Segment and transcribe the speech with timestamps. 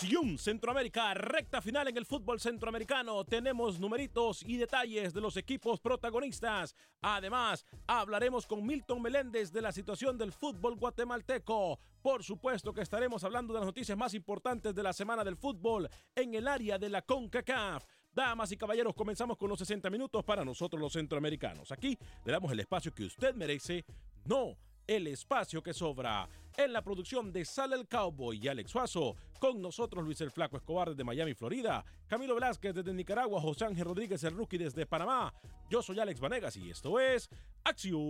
[0.00, 6.74] Centroamérica, recta final en el fútbol centroamericano, tenemos numeritos y detalles de los equipos protagonistas.
[7.02, 11.78] Además, hablaremos con Milton Meléndez de la situación del fútbol guatemalteco.
[12.00, 15.86] Por supuesto que estaremos hablando de las noticias más importantes de la semana del fútbol
[16.14, 17.84] en el área de la CONCACAF.
[18.10, 21.72] Damas y caballeros, comenzamos con los 60 minutos para nosotros los centroamericanos.
[21.72, 23.84] Aquí le damos el espacio que usted merece,
[24.24, 24.56] no
[24.96, 26.28] el espacio que sobra.
[26.56, 30.56] En la producción de Sale el Cowboy y Alex Suazo, con nosotros Luis el Flaco
[30.56, 35.32] Escobar desde Miami, Florida, Camilo Velázquez desde Nicaragua, José Ángel Rodríguez el Rookie desde Panamá.
[35.70, 37.30] Yo soy Alex Vanegas y esto es
[37.62, 38.00] Acción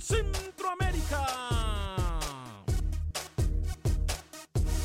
[0.00, 1.26] Centroamérica.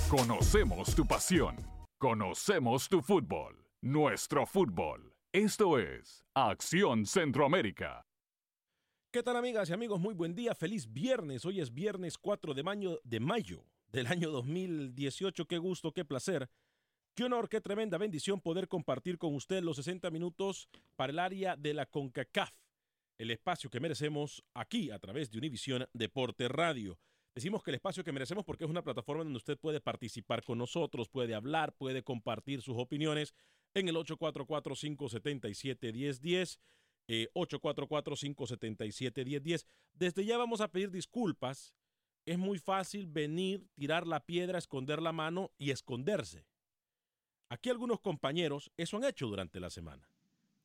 [0.10, 1.58] Conocemos tu pasión.
[2.00, 3.64] Conocemos tu fútbol.
[3.84, 5.11] Nuestro fútbol.
[5.34, 8.06] Esto es Acción Centroamérica.
[9.14, 9.98] ¿Qué tal amigas y amigos?
[9.98, 11.46] Muy buen día, feliz viernes.
[11.46, 15.46] Hoy es viernes 4 de mayo, de mayo del año 2018.
[15.46, 16.50] Qué gusto, qué placer.
[17.16, 21.56] Qué honor, qué tremenda bendición poder compartir con usted los 60 minutos para el área
[21.56, 22.54] de la CONCACAF,
[23.18, 27.00] el espacio que merecemos aquí a través de Univisión Deporte Radio.
[27.34, 30.58] Decimos que el espacio que merecemos porque es una plataforma donde usted puede participar con
[30.58, 33.34] nosotros, puede hablar, puede compartir sus opiniones
[33.74, 36.60] en el 844-577-1010,
[37.08, 39.66] eh, 844-577-1010.
[39.94, 41.74] Desde ya vamos a pedir disculpas.
[42.26, 46.46] Es muy fácil venir, tirar la piedra, esconder la mano y esconderse.
[47.50, 50.08] Aquí algunos compañeros eso han hecho durante la semana.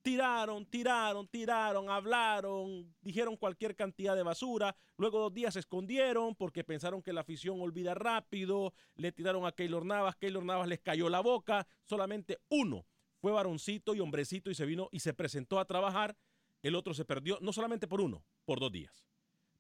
[0.03, 4.77] Tiraron, tiraron, tiraron, hablaron, dijeron cualquier cantidad de basura.
[4.97, 8.73] Luego dos días se escondieron porque pensaron que la afición olvida rápido.
[8.95, 10.15] Le tiraron a Keylor Navas.
[10.15, 11.67] Keylor Navas les cayó la boca.
[11.83, 12.87] Solamente uno
[13.27, 16.17] fue varoncito y hombrecito y se vino y se presentó a trabajar.
[16.63, 19.05] El otro se perdió, no solamente por uno, por dos días.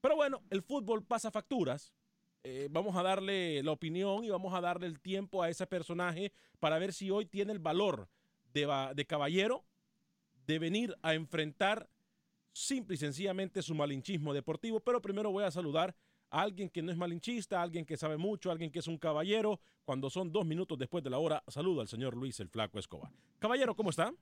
[0.00, 1.92] Pero bueno, el fútbol pasa facturas.
[2.44, 6.32] Eh, vamos a darle la opinión y vamos a darle el tiempo a ese personaje
[6.60, 8.08] para ver si hoy tiene el valor
[8.52, 9.64] de, de caballero
[10.46, 11.90] de venir a enfrentar
[12.52, 14.78] simple y sencillamente su malinchismo deportivo.
[14.78, 15.92] Pero primero voy a saludar
[16.30, 19.60] alguien que no es malinchista, alguien que sabe mucho, alguien que es un caballero.
[19.84, 23.10] Cuando son dos minutos después de la hora, saludo al señor Luis el Flaco Escobar.
[23.38, 24.12] Caballero, ¿cómo está?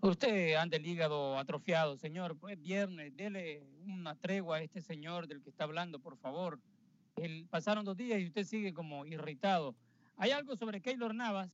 [0.00, 2.36] Usted anda el hígado atrofiado, señor.
[2.36, 6.60] Pues viernes, dele una tregua a este señor del que está hablando, por favor.
[7.16, 9.74] El, pasaron dos días y usted sigue como irritado.
[10.16, 11.50] Hay algo sobre Keylor Navas.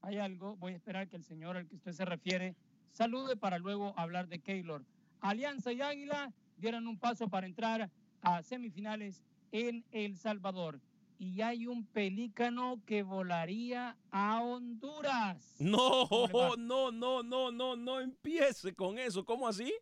[0.00, 0.56] Hay algo.
[0.56, 2.56] Voy a esperar que el señor al que usted se refiere
[2.90, 4.84] salude para luego hablar de Keylor.
[5.20, 7.90] Alianza y Águila dieron un paso para entrar
[8.26, 10.80] a semifinales en El Salvador.
[11.18, 15.54] Y hay un pelícano que volaría a Honduras.
[15.58, 16.08] No,
[16.58, 19.24] no, no, no, no, no empiece con eso.
[19.24, 19.72] ¿Cómo así?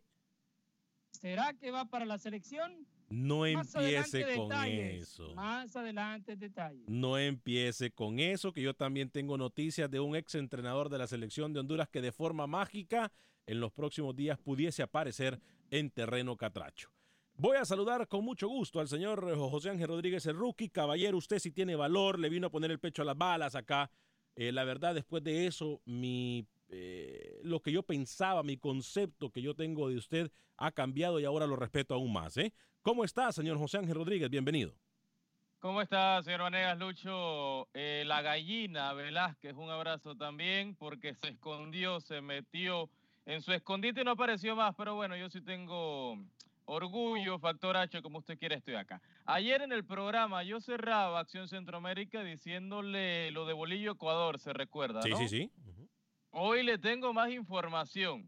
[1.11, 2.87] ¿Será que va para la selección?
[3.09, 5.33] No Más empiece con detalles, eso.
[5.35, 6.87] Más adelante detalles.
[6.87, 11.07] No empiece con eso, que yo también tengo noticias de un ex entrenador de la
[11.07, 13.11] selección de Honduras que de forma mágica
[13.47, 15.39] en los próximos días pudiese aparecer
[15.71, 16.89] en terreno catracho.
[17.37, 20.69] Voy a saludar con mucho gusto al señor eh, José Ángel Rodríguez, el rookie.
[20.69, 23.91] Caballero, usted si tiene valor, le vino a poner el pecho a las balas acá.
[24.37, 29.41] Eh, la verdad, después de eso, mi, eh, lo que yo pensaba, mi concepto que
[29.41, 32.37] yo tengo de usted ha cambiado y ahora lo respeto aún más.
[32.37, 32.53] ¿eh?
[32.81, 34.29] ¿Cómo está, señor José Ángel Rodríguez?
[34.29, 34.73] Bienvenido.
[35.59, 37.67] ¿Cómo está, señor Vanegas Lucho?
[37.73, 42.89] La gallina Velázquez, un abrazo también, porque se escondió, se metió
[43.25, 46.17] en su escondite y no apareció más, pero bueno, yo sí tengo
[46.65, 49.01] orgullo, factor H, como usted quiera, estoy acá.
[49.25, 55.01] Ayer en el programa yo cerraba Acción Centroamérica diciéndole lo de Bolillo Ecuador, se recuerda,
[55.01, 55.17] Sí, ¿no?
[55.17, 55.51] sí, sí.
[56.31, 58.27] Hoy le tengo más información.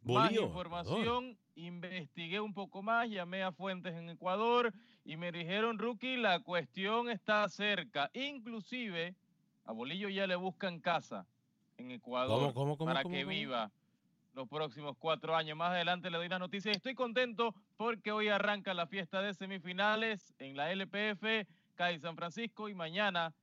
[0.00, 0.48] Bolillo, más Ecuador.
[0.48, 4.72] información, investigué un poco más, llamé a fuentes en Ecuador
[5.04, 8.10] y me dijeron, Rookie, la cuestión está cerca.
[8.12, 9.14] Inclusive,
[9.64, 11.26] a Bolillo ya le buscan casa
[11.78, 13.30] en Ecuador ¿Cómo, cómo, cómo, para cómo, que cómo?
[13.30, 13.72] viva
[14.34, 15.56] los próximos cuatro años.
[15.56, 16.76] Más adelante le doy las noticias.
[16.76, 22.68] Estoy contento porque hoy arranca la fiesta de semifinales en la LPF, CAI San Francisco
[22.68, 23.34] y mañana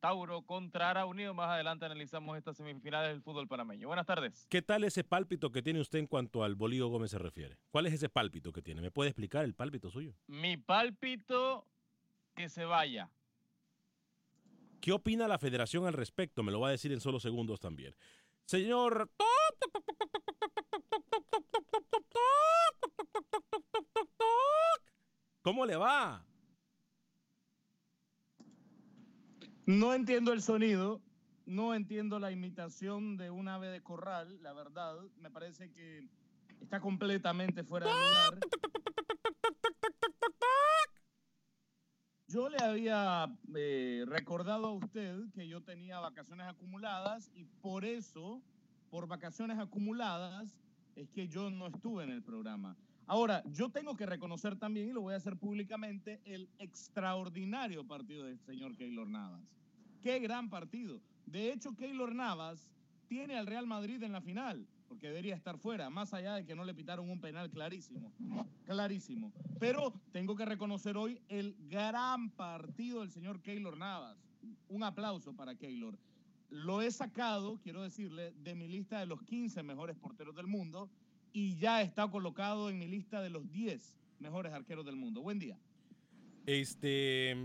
[0.00, 1.34] Tauro contra Ara Unido.
[1.34, 3.88] Más adelante analizamos estas semifinales del fútbol panameño.
[3.88, 4.46] Buenas tardes.
[4.48, 7.58] ¿Qué tal ese pálpito que tiene usted en cuanto al Bolillo Gómez se refiere?
[7.70, 8.80] ¿Cuál es ese pálpito que tiene?
[8.80, 10.14] ¿Me puede explicar el pálpito suyo?
[10.26, 11.66] Mi pálpito
[12.34, 13.10] que se vaya.
[14.80, 16.44] ¿Qué opina la federación al respecto?
[16.44, 17.94] Me lo va a decir en solo segundos también.
[18.44, 19.10] Señor...
[25.48, 26.22] ¿Cómo le va?
[29.64, 31.00] No entiendo el sonido,
[31.46, 34.98] no entiendo la imitación de un ave de corral, la verdad.
[35.16, 36.06] Me parece que
[36.60, 38.38] está completamente fuera de lugar.
[42.26, 48.42] Yo le había eh, recordado a usted que yo tenía vacaciones acumuladas y por eso,
[48.90, 50.60] por vacaciones acumuladas,
[50.94, 52.76] es que yo no estuve en el programa.
[53.08, 58.24] Ahora, yo tengo que reconocer también, y lo voy a hacer públicamente, el extraordinario partido
[58.24, 59.40] del señor Keylor Navas.
[60.02, 61.00] Qué gran partido.
[61.24, 62.70] De hecho, Keylor Navas
[63.08, 66.54] tiene al Real Madrid en la final, porque debería estar fuera, más allá de que
[66.54, 68.12] no le pitaron un penal clarísimo.
[68.66, 69.32] Clarísimo.
[69.58, 74.18] Pero tengo que reconocer hoy el gran partido del señor Keylor Navas.
[74.68, 75.98] Un aplauso para Keylor.
[76.50, 80.90] Lo he sacado, quiero decirle, de mi lista de los 15 mejores porteros del mundo
[81.32, 85.22] y ya está colocado en mi lista de los 10 mejores arqueros del mundo.
[85.22, 85.58] Buen día.
[86.46, 87.36] Este...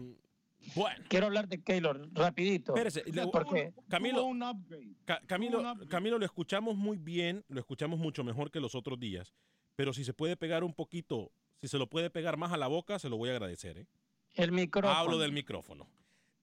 [0.75, 1.03] Bueno.
[1.09, 2.74] Quiero hablar de Keylor rapidito.
[2.74, 5.88] Espérese, Porque Camilo, Camilo, Tuvo un upgrade.
[5.89, 9.33] Camilo, lo escuchamos muy bien, lo escuchamos mucho mejor que los otros días,
[9.75, 12.68] pero si se puede pegar un poquito, si se lo puede pegar más a la
[12.68, 13.77] boca, se lo voy a agradecer.
[13.77, 13.88] ¿eh?
[14.36, 14.94] el micrófono.
[14.97, 15.88] Hablo del micrófono.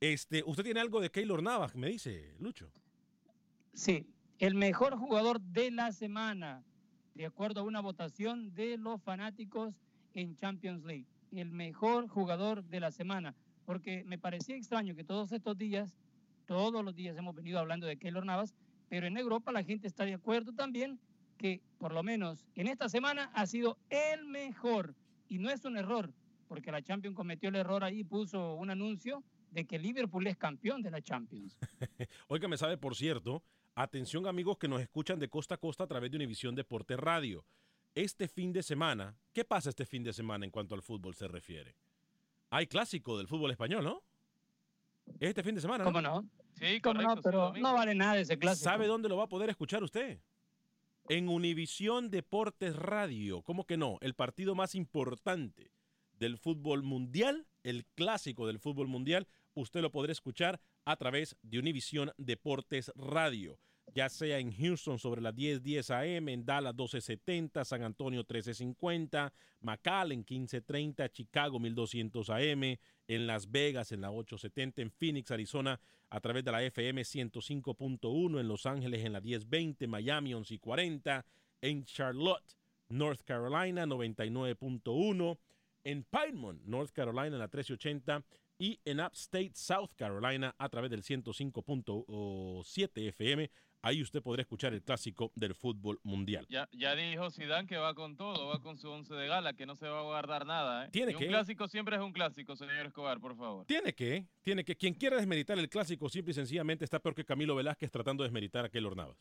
[0.00, 2.70] Este, usted tiene algo de Keylor Navas, me dice, Lucho.
[3.74, 4.06] Sí,
[4.38, 6.64] el mejor jugador de la semana,
[7.14, 9.74] de acuerdo a una votación de los fanáticos
[10.14, 11.06] en Champions League.
[11.32, 13.34] El mejor jugador de la semana.
[13.64, 15.96] Porque me parecía extraño que todos estos días,
[16.46, 18.54] todos los días hemos venido hablando de Keylor Navas,
[18.88, 20.98] pero en Europa la gente está de acuerdo también
[21.36, 24.94] que por lo menos en esta semana ha sido el mejor.
[25.28, 26.12] Y no es un error,
[26.48, 29.22] porque la Champions cometió el error ahí, puso un anuncio
[29.52, 31.56] de que Liverpool es campeón de la Champions.
[32.28, 33.42] Oiga, me sabe, por cierto,
[33.82, 37.44] atención amigos que nos escuchan de costa a costa a través de Univisión Deporte Radio.
[37.94, 41.26] Este fin de semana, ¿qué pasa este fin de semana en cuanto al fútbol se
[41.26, 41.74] refiere?
[42.50, 44.02] Hay clásico del fútbol español, ¿no?
[45.18, 45.90] Este fin de semana, ¿no?
[45.90, 46.28] ¿Cómo no?
[46.52, 47.16] Sí, ¿Cómo correcto.
[47.16, 47.22] no?
[47.22, 48.64] Pero no vale nada ese clásico.
[48.64, 50.20] ¿Sabe dónde lo va a poder escuchar usted?
[51.08, 53.42] En Univisión Deportes Radio.
[53.42, 53.98] ¿Cómo que no?
[54.00, 55.72] El partido más importante
[56.18, 61.58] del fútbol mundial, el clásico del fútbol mundial, usted lo podrá escuchar a través de
[61.58, 63.58] Univisión Deportes Radio.
[63.94, 70.20] Ya sea en Houston sobre las 10:10 AM, en Dallas 1270, San Antonio 1350, McAllen
[70.20, 72.78] 1530, Chicago 1200 AM,
[73.08, 75.80] en Las Vegas en la 870, en Phoenix, Arizona
[76.10, 80.58] a través de la FM 105.1, en Los Ángeles en la 1020, Miami 11 y
[80.58, 81.24] 40,
[81.62, 82.56] en Charlotte,
[82.88, 85.38] North Carolina 99.1,
[85.84, 88.24] en Piedmont, North Carolina en la 1380
[88.58, 93.50] y en Upstate South Carolina a través del 105.7 FM.
[93.82, 96.46] Ahí usted podrá escuchar el clásico del fútbol mundial.
[96.50, 99.64] Ya, ya dijo Zidane que va con todo, va con su once de gala, que
[99.64, 100.84] no se va a guardar nada.
[100.84, 100.88] ¿eh?
[100.92, 101.24] Tiene Y que.
[101.24, 103.64] Un clásico siempre es un clásico, señor Escobar, por favor.
[103.66, 104.76] Tiene que, tiene que.
[104.76, 108.28] Quien quiera desmeritar el clásico simple y sencillamente está peor que Camilo Velázquez tratando de
[108.28, 109.16] desmeritar a Keylor Navas.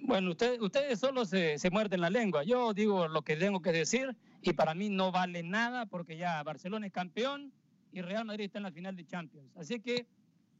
[0.00, 2.42] Bueno, usted- ustedes solo se, se muerden la lengua.
[2.44, 6.42] Yo digo lo que tengo que decir y para mí no vale nada porque ya
[6.42, 7.52] Barcelona es campeón
[7.92, 9.54] y Real Madrid está en la final de Champions.
[9.56, 10.06] Así que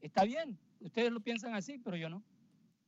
[0.01, 0.57] está bien.
[0.79, 2.23] Ustedes lo piensan así, pero yo no.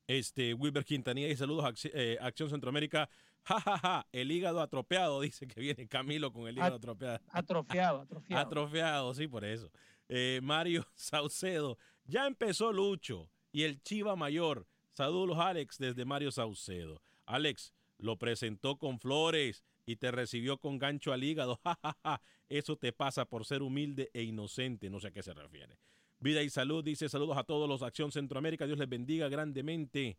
[0.08, 3.10] Este, Wilber Quintanilla y saludos a eh, Acción Centroamérica.
[3.44, 7.20] Ja, ja, ja, el hígado atropeado, dice que viene Camilo con el hígado At- atropeado.
[7.32, 8.46] Atrofiado, atrofiado.
[8.48, 9.72] Atrofiado, sí, por eso.
[10.10, 14.66] Eh, Mario Saucedo, ya empezó Lucho y el Chiva Mayor.
[14.94, 17.02] Saludos, Alex, desde Mario Saucedo.
[17.26, 21.60] Alex, lo presentó con flores y te recibió con gancho al hígado.
[21.64, 22.22] Ja, ja, ja.
[22.50, 24.90] Eso te pasa por ser humilde e inocente.
[24.90, 25.78] No sé a qué se refiere.
[26.20, 28.66] Vida y salud, dice saludos a todos los Acción Centroamérica.
[28.66, 30.18] Dios les bendiga grandemente.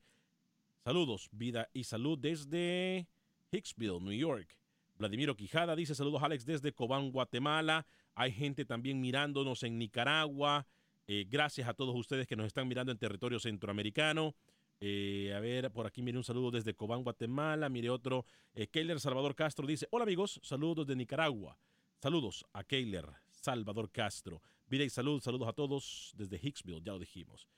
[0.84, 3.08] Saludos, vida y salud desde
[3.50, 4.48] Hicksville, New York.
[4.96, 7.84] Vladimiro Quijada dice saludos Alex desde Cobán, Guatemala.
[8.14, 10.66] Hay gente también mirándonos en Nicaragua.
[11.08, 14.36] Eh, gracias a todos ustedes que nos están mirando en territorio centroamericano.
[14.80, 17.68] Eh, a ver, por aquí mire un saludo desde Cobán, Guatemala.
[17.68, 18.24] Mire otro.
[18.54, 21.58] Eh, Keiler Salvador Castro dice, hola amigos, saludos de Nicaragua.
[22.00, 24.40] Saludos a Keiler Salvador Castro.
[24.70, 27.48] Vida y salud, saludos a todos desde Hicksville, ya lo dijimos.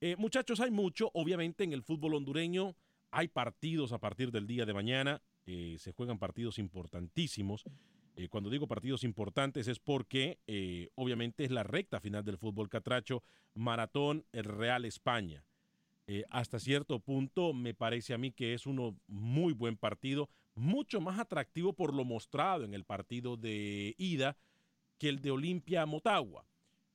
[0.00, 2.76] Eh, muchachos, hay mucho, obviamente, en el fútbol hondureño.
[3.10, 5.20] Hay partidos a partir del día de mañana.
[5.46, 7.64] eh, se juegan partidos importantísimos.
[8.14, 10.38] Eh, cuando digo partidos importantes es porque,
[10.94, 13.24] obviamente, es la recta final del fútbol catracho.
[13.54, 15.44] Maratón el Real España.
[16.28, 21.20] Hasta cierto punto me parece a mí que es uno muy buen partido, mucho más
[21.20, 24.36] atractivo por lo mostrado en el partido de ida
[24.98, 26.44] que el de Olimpia Motagua.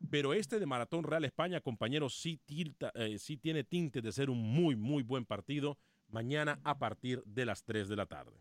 [0.10, 4.30] Pero este de Maratón Real España, compañeros, sí, tilta- eh, sí tiene tinte de ser
[4.30, 5.78] un muy, muy buen partido
[6.10, 8.38] mañana a partir de las 3 de la tarde.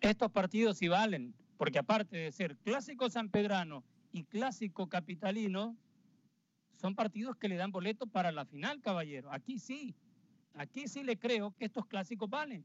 [0.00, 5.76] Estos partidos sí valen, porque aparte de ser clásico sanpedrano y clásico capitalino,
[6.76, 9.32] son partidos que le dan boleto para la final, caballero.
[9.32, 9.94] Aquí sí,
[10.54, 12.64] aquí sí le creo que estos clásicos valen.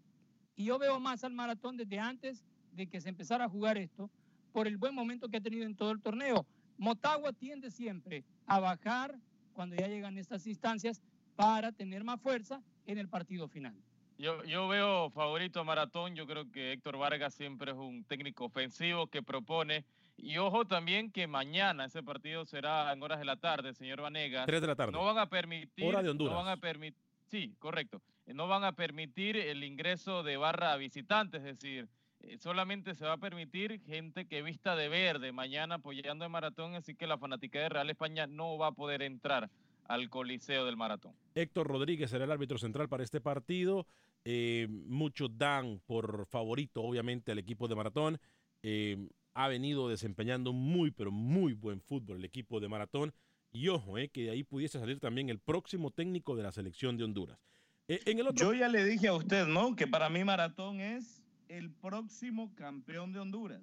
[0.55, 4.09] Y yo veo más al maratón desde antes de que se empezara a jugar esto,
[4.51, 6.45] por el buen momento que ha tenido en todo el torneo.
[6.79, 9.15] Motagua tiende siempre a bajar
[9.53, 11.01] cuando ya llegan estas instancias
[11.35, 13.75] para tener más fuerza en el partido final.
[14.17, 16.15] Yo, yo veo favorito a Maratón.
[16.15, 19.85] Yo creo que Héctor Vargas siempre es un técnico ofensivo que propone.
[20.15, 24.45] Y ojo también que mañana ese partido será en horas de la tarde, señor Vanegas.
[24.45, 24.93] 3 de la tarde.
[24.93, 25.85] No van a permitir.
[25.85, 26.33] Hora de Honduras.
[26.33, 27.01] No van a permitir.
[27.27, 28.01] Sí, correcto.
[28.25, 31.89] No van a permitir el ingreso de barra visitante, es decir,
[32.21, 36.75] eh, solamente se va a permitir gente que vista de verde mañana apoyando el maratón,
[36.75, 39.49] así que la fanática de Real España no va a poder entrar
[39.85, 41.13] al coliseo del maratón.
[41.35, 43.87] Héctor Rodríguez será el árbitro central para este partido.
[44.25, 48.19] Eh, muchos dan por favorito, obviamente, al equipo de Maratón.
[48.61, 53.13] Eh, ha venido desempeñando muy, pero muy buen fútbol el equipo de Maratón.
[53.51, 56.97] Y ojo, eh, que de ahí pudiese salir también el próximo técnico de la selección
[56.97, 57.39] de Honduras.
[57.87, 59.75] Eh, en el otro, Yo ya le dije a usted, ¿no?
[59.75, 61.18] Que para mí Maratón es
[61.49, 63.61] el próximo campeón de Honduras.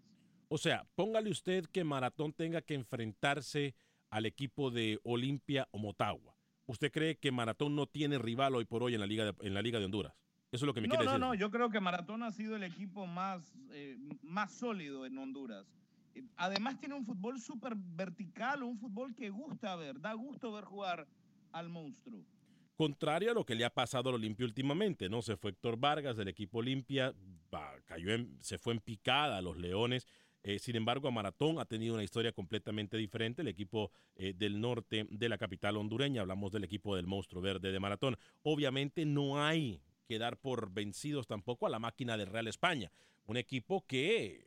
[0.49, 3.75] o sea, póngale usted que Maratón tenga que enfrentarse
[4.11, 6.37] al equipo de Olimpia o Motagua.
[6.67, 9.55] ¿Usted cree que Maratón no tiene rival hoy por hoy en la Liga de, en
[9.55, 10.15] la Liga de Honduras?
[10.53, 11.27] Eso es lo que me No, quiere no, decir.
[11.27, 15.67] no, yo creo que Maratón ha sido el equipo más, eh, más sólido en Honduras.
[16.15, 20.65] Eh, Además tiene un fútbol súper vertical, un fútbol que gusta ver, da gusto ver
[20.65, 21.07] jugar
[21.53, 22.25] al monstruo.
[22.77, 25.23] Contrario a lo que le ha pasado al Olimpia últimamente, ¿no?
[25.23, 27.15] Se fue Héctor Vargas del equipo Olimpia,
[27.85, 28.11] cayó
[28.41, 30.07] se fue en picada a los Leones.
[30.43, 33.43] Eh, sin embargo, a Maratón ha tenido una historia completamente diferente.
[33.43, 37.73] El equipo eh, del norte de la capital hondureña, hablamos del equipo del monstruo verde
[37.73, 38.17] de Maratón.
[38.43, 42.93] Obviamente no hay que dar por vencidos tampoco a la máquina de Real España.
[43.27, 44.47] Un equipo que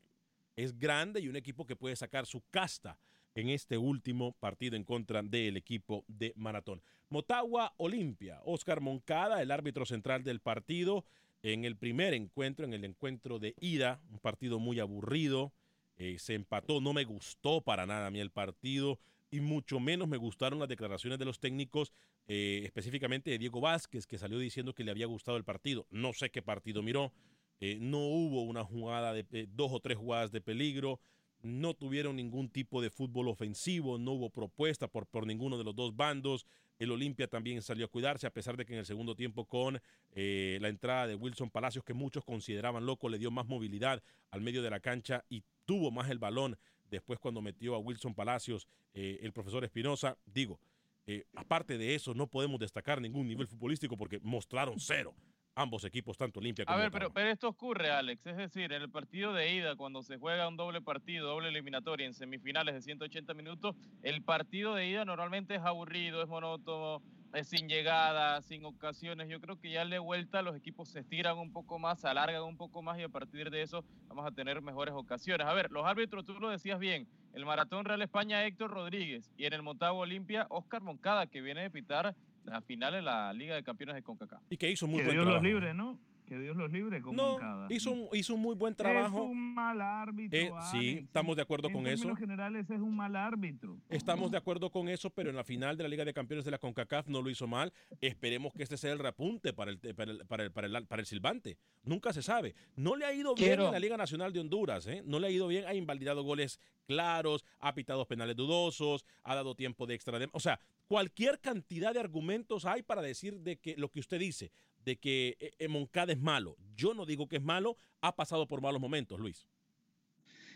[0.55, 2.97] es grande y un equipo que puede sacar su casta
[3.35, 6.81] en este último partido en contra del equipo de Maratón.
[7.09, 11.05] Motagua Olimpia, Oscar Moncada, el árbitro central del partido,
[11.43, 15.53] en el primer encuentro, en el encuentro de ida, un partido muy aburrido,
[15.98, 19.00] eh, se empató, no me gustó para nada a mí el partido
[19.31, 21.93] y mucho menos me gustaron las declaraciones de los técnicos,
[22.27, 25.86] eh, específicamente de Diego Vázquez, que salió diciendo que le había gustado el partido.
[25.91, 27.12] No sé qué partido miró,
[27.60, 31.00] eh, no hubo una jugada de dos o tres jugadas de peligro,
[31.41, 35.75] no tuvieron ningún tipo de fútbol ofensivo, no hubo propuesta por, por ninguno de los
[35.75, 36.46] dos bandos.
[36.79, 39.81] El Olimpia también salió a cuidarse, a pesar de que en el segundo tiempo con
[40.13, 44.41] eh, la entrada de Wilson Palacios, que muchos consideraban loco, le dio más movilidad al
[44.41, 46.57] medio de la cancha y tuvo más el balón.
[46.89, 50.59] Después cuando metió a Wilson Palacios, eh, el profesor Espinosa, digo,
[51.05, 55.13] eh, aparte de eso, no podemos destacar ningún nivel futbolístico porque mostraron cero
[55.59, 58.25] ambos equipos, tanto Olimpia como A ver, pero, pero esto ocurre, Alex.
[58.25, 62.05] Es decir, en el partido de ida, cuando se juega un doble partido, doble eliminatoria
[62.05, 67.47] en semifinales de 180 minutos, el partido de ida normalmente es aburrido, es monótono, es
[67.49, 69.27] sin llegada, sin ocasiones.
[69.27, 72.43] Yo creo que ya de vuelta los equipos se estiran un poco más, se alargan
[72.43, 75.45] un poco más y a partir de eso vamos a tener mejores ocasiones.
[75.45, 79.45] A ver, los árbitros, tú lo decías bien, el Maratón Real España Héctor Rodríguez y
[79.45, 82.15] en el Motagua Olimpia Oscar Moncada, que viene de pitar
[82.49, 84.41] la final en la Liga de Campeones de CONCACAF.
[84.49, 85.43] Y que hizo muy que buen Dios trabajo.
[85.43, 85.97] los libre, ¿no?
[86.29, 87.67] Que Dios los libre con No, Moncada.
[87.71, 89.17] hizo un, hizo un muy buen trabajo.
[89.25, 90.39] Es un mal árbitro.
[90.39, 92.03] Eh, sí, estamos de acuerdo en con eso.
[92.03, 93.77] términos generales es un mal árbitro.
[93.89, 96.51] Estamos de acuerdo con eso, pero en la final de la Liga de Campeones de
[96.51, 97.74] la CONCACAF no lo hizo mal.
[98.00, 101.00] Esperemos que este sea el repunte para el, para el, para el, para el, para
[101.01, 101.57] el silbante.
[101.83, 102.53] Nunca se sabe.
[102.75, 104.86] No le ha ido bien Quiero- en la Liga Nacional de Honduras.
[104.88, 105.01] ¿eh?
[105.05, 105.65] No le ha ido bien.
[105.65, 110.19] Ha invalidado goles claros, ha pitado penales dudosos, ha dado tiempo de extra.
[110.19, 114.19] de- o sea, cualquier cantidad de argumentos hay para decir de que lo que usted
[114.19, 114.51] dice,
[114.86, 116.57] de que eh, Moncada es malo.
[116.75, 119.48] Yo no digo que es malo, ha pasado por malos momentos, Luis.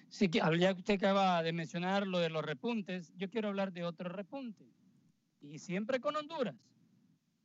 [0.10, 3.74] Sí, que ya que usted acaba de mencionar lo de los repuntes, yo quiero hablar
[3.74, 4.66] de otro repunte.
[5.42, 6.56] Y siempre con Honduras.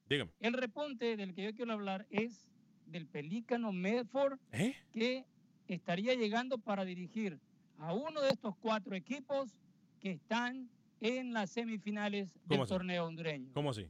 [0.08, 0.32] Dígame.
[0.40, 2.48] El repunte del que yo quiero hablar es
[2.86, 4.74] del pelícano Medford, ¿Eh?
[4.92, 5.24] que
[5.66, 7.40] estaría llegando para dirigir
[7.78, 9.56] a uno de estos cuatro equipos
[10.00, 10.70] que están
[11.00, 13.50] en las semifinales del torneo hondureño.
[13.52, 13.88] ¿Cómo así?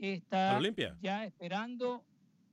[0.00, 0.96] ¿A Está Olimpia?
[1.02, 2.04] ya esperando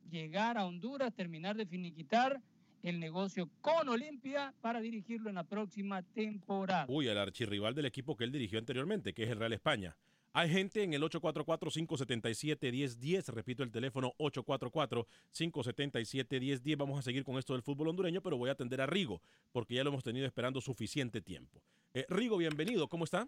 [0.09, 2.41] llegar a Honduras, terminar de finiquitar
[2.83, 6.85] el negocio con Olimpia para dirigirlo en la próxima temporada.
[6.87, 9.95] Uy, el archirrival del equipo que él dirigió anteriormente, que es el Real España.
[10.33, 16.77] Hay gente en el 844-577-1010, repito el teléfono 844-577-1010.
[16.77, 19.19] Vamos a seguir con esto del fútbol hondureño, pero voy a atender a Rigo,
[19.51, 21.63] porque ya lo hemos tenido esperando suficiente tiempo.
[21.93, 23.27] Eh, Rigo, bienvenido, ¿cómo está?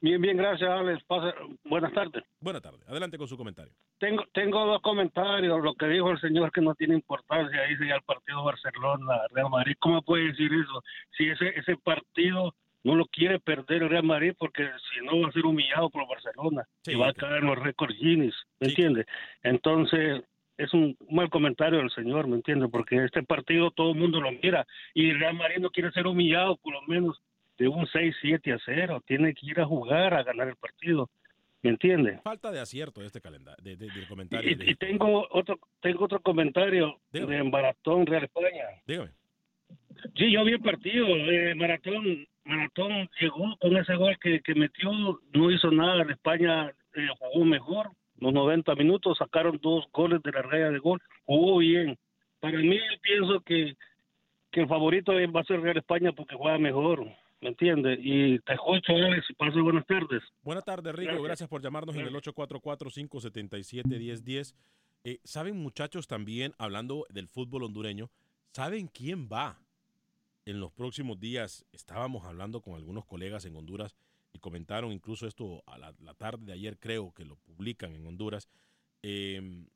[0.00, 1.02] Bien, bien, gracias, Alex.
[1.04, 2.22] Pasa- Buenas tardes.
[2.40, 3.72] Buena tarde, adelante con su comentario.
[3.98, 5.60] Tengo, tengo dos comentarios.
[5.62, 9.74] Lo que dijo el señor que no tiene importancia, dice ya el partido Barcelona-Real Madrid.
[9.80, 10.82] ¿Cómo puede decir eso?
[11.16, 15.28] Si ese, ese partido no lo quiere perder el Real Madrid porque si no va
[15.28, 18.66] a ser humillado por Barcelona Sí, y va a caer en los récords Guinness, ¿me
[18.68, 18.72] Sí.
[18.72, 19.04] entiende?
[19.42, 20.22] Entonces,
[20.56, 22.68] es un mal comentario del señor, ¿me entiende?
[22.68, 24.64] Porque este partido todo el mundo lo mira
[24.94, 27.20] y el Real Madrid no quiere ser humillado por lo menos
[27.58, 29.02] de un 6-7 a 0.
[29.06, 31.08] Tiene que ir a jugar a ganar el partido,
[31.62, 32.18] ¿me entiende?
[32.22, 34.50] Falta de acierto de este calendario, de, de- del comentario.
[34.50, 37.36] Y, de- y tengo otro tengo otro comentario Dígame.
[37.36, 38.64] de Maratón Real España.
[38.86, 39.10] Dígame.
[40.16, 41.06] Sí, yo vi el partido.
[41.08, 44.90] eh, Maratón Maratón llegó con ese gol que, que metió,
[45.34, 46.04] no hizo nada.
[46.04, 47.90] La España eh, jugó mejor.
[48.20, 51.00] Los 90 minutos sacaron dos goles de la raya de gol.
[51.26, 51.98] Jugó bien.
[52.40, 53.74] Para mí, pienso que,
[54.50, 57.04] que el favorito va a ser Real España porque juega mejor.
[57.40, 58.00] ¿Me entiendes?
[58.02, 60.22] Y te escucho, Alex, y paso buenas tardes.
[60.42, 61.10] Buenas tardes, Rigo.
[61.10, 61.28] Gracias.
[61.28, 64.54] Gracias, por llamarnos en el 844-577-1010.
[65.04, 68.10] Eh, Saben, muchachos, también hablando del fútbol hondureño,
[68.52, 69.60] ¿saben quién va?
[70.46, 73.94] En los próximos días estábamos hablando con algunos colegas en Honduras
[74.32, 78.04] y comentaron incluso esto a la, la tarde de ayer, creo que lo publican en
[78.06, 78.48] Honduras.
[79.02, 79.66] Eh,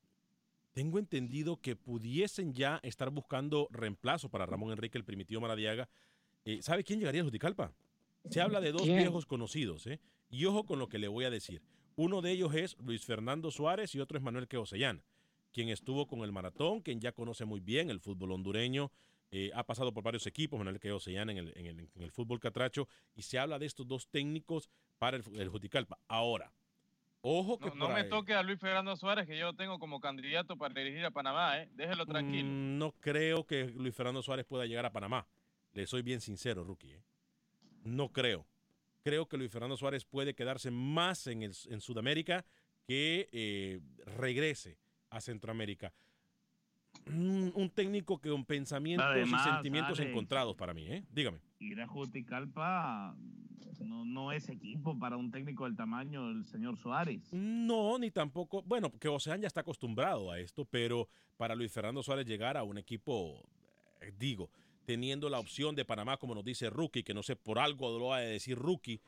[0.72, 5.88] tengo entendido que pudiesen ya estar buscando reemplazo para Ramón Enrique, el primitivo Maradiaga.
[6.44, 7.72] Eh, ¿Sabe quién llegaría a Juticalpa?
[8.30, 8.98] Se habla de dos ¿Quién?
[8.98, 10.00] viejos conocidos, ¿eh?
[10.30, 11.62] Y ojo con lo que le voy a decir.
[11.96, 15.02] Uno de ellos es Luis Fernando Suárez y otro es Manuel Queosellán,
[15.52, 18.90] quien estuvo con el maratón, quien ya conoce muy bien el fútbol hondureño,
[19.30, 22.40] eh, ha pasado por varios equipos, Manuel Queosellán en el, en, el, en el fútbol
[22.40, 25.98] catracho, y se habla de estos dos técnicos para el, el Juticalpa.
[26.08, 26.52] Ahora,
[27.22, 29.78] ojo que No, no me ahí- toque a Luis Fernando Suárez, que yo lo tengo
[29.78, 31.68] como candidato para dirigir a Panamá, ¿eh?
[31.74, 32.48] Déjelo tranquilo.
[32.48, 35.26] Mm, no creo que Luis Fernando Suárez pueda llegar a Panamá.
[35.72, 36.92] Le soy bien sincero, rookie.
[36.92, 37.02] ¿eh?
[37.84, 38.46] No creo.
[39.02, 42.44] Creo que Luis Fernando Suárez puede quedarse más en, el, en Sudamérica
[42.86, 43.80] que eh,
[44.16, 44.78] regrese
[45.10, 45.92] a Centroamérica.
[47.06, 50.10] Un, un técnico que con pensamientos Además, y sentimientos Alex.
[50.10, 50.86] encontrados para mí.
[50.86, 51.04] ¿eh?
[51.10, 51.40] Dígame.
[51.58, 53.16] Ir a Juticalpa
[53.80, 57.32] no, no es equipo para un técnico del tamaño del señor Suárez.
[57.32, 58.62] No, ni tampoco.
[58.62, 62.62] Bueno, que Ocean ya está acostumbrado a esto, pero para Luis Fernando Suárez llegar a
[62.62, 63.42] un equipo,
[64.00, 64.50] eh, digo,
[64.84, 68.12] teniendo la opción de Panamá, como nos dice Rookie, que no sé, por algo lo
[68.12, 69.00] ha de decir Rookie.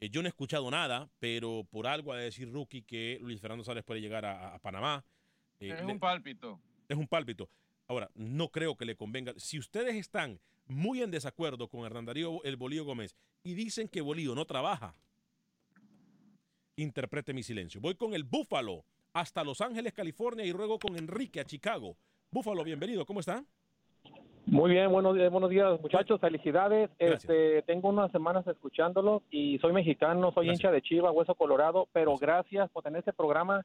[0.00, 3.40] eh, yo no he escuchado nada, pero por algo ha de decir Rookie que Luis
[3.40, 5.04] Fernando Suárez puede llegar a, a Panamá.
[5.60, 6.60] Eh, es un pálpito.
[6.88, 7.48] es un pálpito.
[7.88, 9.32] Ahora, no creo que le convenga.
[9.36, 14.00] Si ustedes están muy en desacuerdo con Hernán Darío El Bolío Gómez y dicen que
[14.00, 14.94] Bolío no trabaja,
[16.76, 17.80] interprete mi silencio.
[17.80, 21.96] Voy con el Búfalo hasta Los Ángeles, California y luego con Enrique a Chicago.
[22.30, 23.04] Búfalo, bienvenido.
[23.04, 23.44] ¿Cómo está?
[24.46, 26.90] Muy bien, buenos días, buenos días muchachos, felicidades.
[26.98, 27.24] Gracias.
[27.24, 30.64] Este, tengo unas semanas escuchándolos y soy mexicano, soy Gracias.
[30.64, 33.64] hincha de Chivas, Hueso Colorado, pero gracias por tener este programa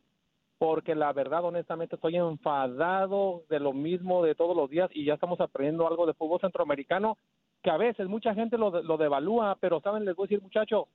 [0.60, 5.16] porque la verdad, honestamente, estoy enfadado de lo mismo de todos los días y ya
[5.16, 7.18] estamos aprendiendo algo de fútbol centroamericano
[7.62, 10.86] que a veces mucha gente lo, lo devalúa, pero saben, les voy a decir muchachos,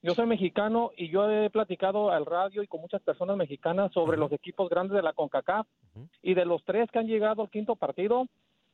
[0.00, 4.16] yo soy mexicano y yo he platicado al radio y con muchas personas mexicanas sobre
[4.16, 5.66] los equipos grandes de la CONCACAF
[6.22, 8.26] y de los tres que han llegado al quinto partido,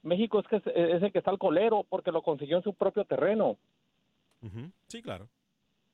[0.04, 2.74] México es que es, es el que está al colero porque lo consiguió en su
[2.74, 3.56] propio terreno.
[4.88, 5.28] Sí, claro.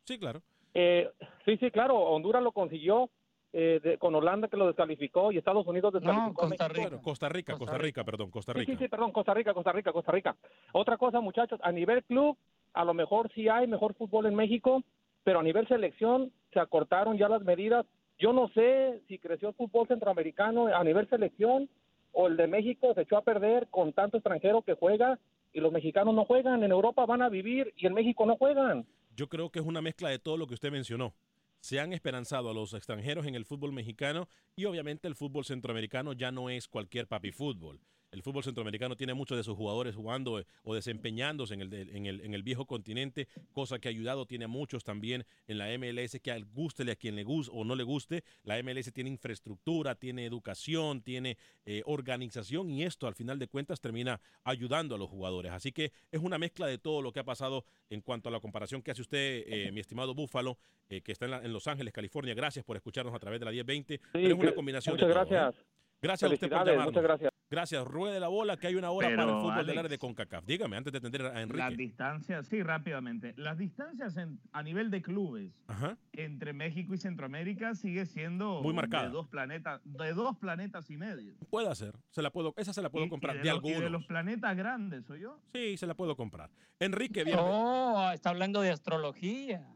[0.05, 0.43] Sí, claro.
[0.75, 1.09] Eh,
[1.45, 3.09] sí, sí, claro, Honduras lo consiguió
[3.53, 6.69] eh, de- con Holanda que lo descalificó y Estados Unidos descalificó Costa.
[6.69, 8.73] Bueno, Costa Rica, Costa Rica, perdón, Costa Sí, Rica.
[8.73, 10.37] sí, sí, perdón, Costa Rica, Costa Rica, Costa Rica.
[10.73, 12.37] Otra cosa, muchachos, a nivel club,
[12.75, 14.83] a lo mejor sí hay mejor fútbol en México,
[15.25, 17.87] pero a nivel selección se acortaron ya las medidas.
[18.19, 21.69] Yo no sé si creció el fútbol centroamericano a nivel selección
[22.13, 25.19] o el de México se echó a perder con tanto extranjero que juega
[25.53, 26.63] y los mexicanos no juegan.
[26.63, 28.87] En Europa van a vivir y en México no juegan.
[29.17, 31.15] Yo creo que es una mezcla de todo lo que usted mencionó.
[31.61, 36.15] Se han esperanzado a los extranjeros en el fútbol mexicano y obviamente el fútbol centroamericano
[36.15, 37.81] ya no es cualquier papi fútbol.
[38.13, 42.07] El fútbol centroamericano tiene muchos de sus jugadores jugando eh, o desempeñándose en el, en,
[42.07, 44.27] el, en el viejo continente, cosa que ha ayudado.
[44.27, 47.65] Tiene a muchos también en la MLS que al gústele a quien le guste o
[47.65, 48.25] no le guste.
[48.43, 53.81] La MLS tiene infraestructura, tiene educación, tiene eh, organización y esto al final de cuentas
[53.81, 55.53] termina ayudando a los jugadores.
[55.53, 58.41] Así que es una mezcla de todo lo que ha pasado en cuanto a la
[58.41, 61.69] comparación que hace usted, eh, mi estimado Búfalo, eh, que está en, la- en Los
[61.69, 62.35] Ángeles, California.
[62.35, 64.01] Gracias por escucharnos a través de la 1020.
[64.13, 65.67] Pero es una combinación muchas de todo, gracias.
[66.03, 66.87] Gracias a usted por llamarnos.
[66.87, 67.31] muchas gracias.
[67.51, 67.85] Gracias.
[67.85, 70.45] Ruede la bola que hay una hora para el fútbol del Alex, área de CONCACAF.
[70.47, 71.75] Dígame, antes de atender a Las Enrique.
[71.77, 73.35] distancias, sí, rápidamente.
[73.37, 75.99] Las distancias en- a nivel de clubes Ajá.
[76.13, 79.07] entre México y Centroamérica sigue siendo Muy marcada.
[79.07, 81.35] de dos planetas, de dos planetas y medio.
[81.51, 81.97] Puede ser.
[82.11, 83.81] Se la puedo, esa se la puedo Y- y comprar de de, los- y algunos.
[83.83, 85.41] de los planetas grandes, ¿soy yo?
[85.53, 86.51] Sí, se la puedo comprar.
[86.79, 87.53] Enrique, bienvenido.
[87.53, 89.67] Oh, está hablando de astrología.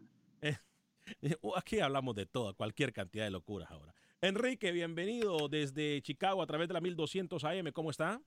[1.56, 3.92] Aquí hablamos de todo, cualquier cantidad de locuras ahora.
[4.24, 7.70] Enrique, bienvenido desde Chicago a través de la 1200 AM.
[7.74, 8.18] ¿Cómo está?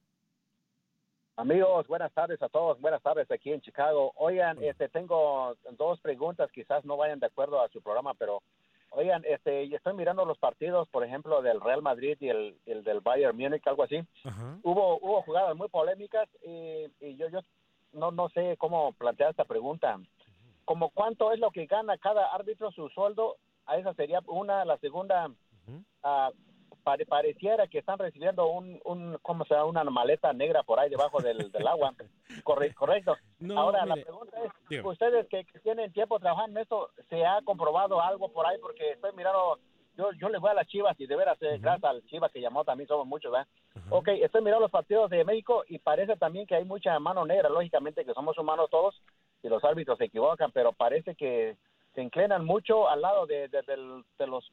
[1.38, 2.80] Amigos, buenas tardes a todos.
[2.80, 4.12] Buenas tardes aquí en Chicago.
[4.16, 8.44] Oigan, este, tengo dos preguntas, quizás no vayan de acuerdo a su programa, pero
[8.92, 13.00] oigan, este, estoy mirando los partidos, por ejemplo, del Real Madrid y el, el del
[13.00, 14.00] Bayern Múnich, algo así.
[14.62, 17.40] Hubo, hubo jugadas muy polémicas y, y yo, yo
[17.94, 20.00] no, no sé cómo plantear esta pregunta.
[20.64, 24.66] Como cuánto es lo que gana cada árbitro su sueldo, a esa sería una.
[24.66, 25.30] La segunda,
[26.84, 29.66] pare- pareciera que están recibiendo un, un ¿cómo se llama?
[29.66, 31.94] Una maleta negra por ahí debajo del, del agua.
[32.44, 33.18] Corre- correcto.
[33.40, 34.90] No, Ahora, la pregunta es, dígame.
[34.90, 38.58] ustedes que, que tienen tiempo trabajando en esto, ¿se ha comprobado algo por ahí?
[38.62, 39.60] Porque estoy mirando,
[39.98, 42.42] yo, yo le voy a las chivas y de veras, eh, gracias al chiva que
[42.42, 43.48] llamó, también somos muchos, ¿verdad?
[43.90, 47.48] Ok, estoy mirando los partidos de México y parece también que hay mucha mano negra,
[47.50, 49.02] lógicamente que somos humanos todos
[49.44, 51.56] y los árbitros se equivocan, pero parece que
[51.98, 54.52] se inclinan mucho al lado de, de- del- de los,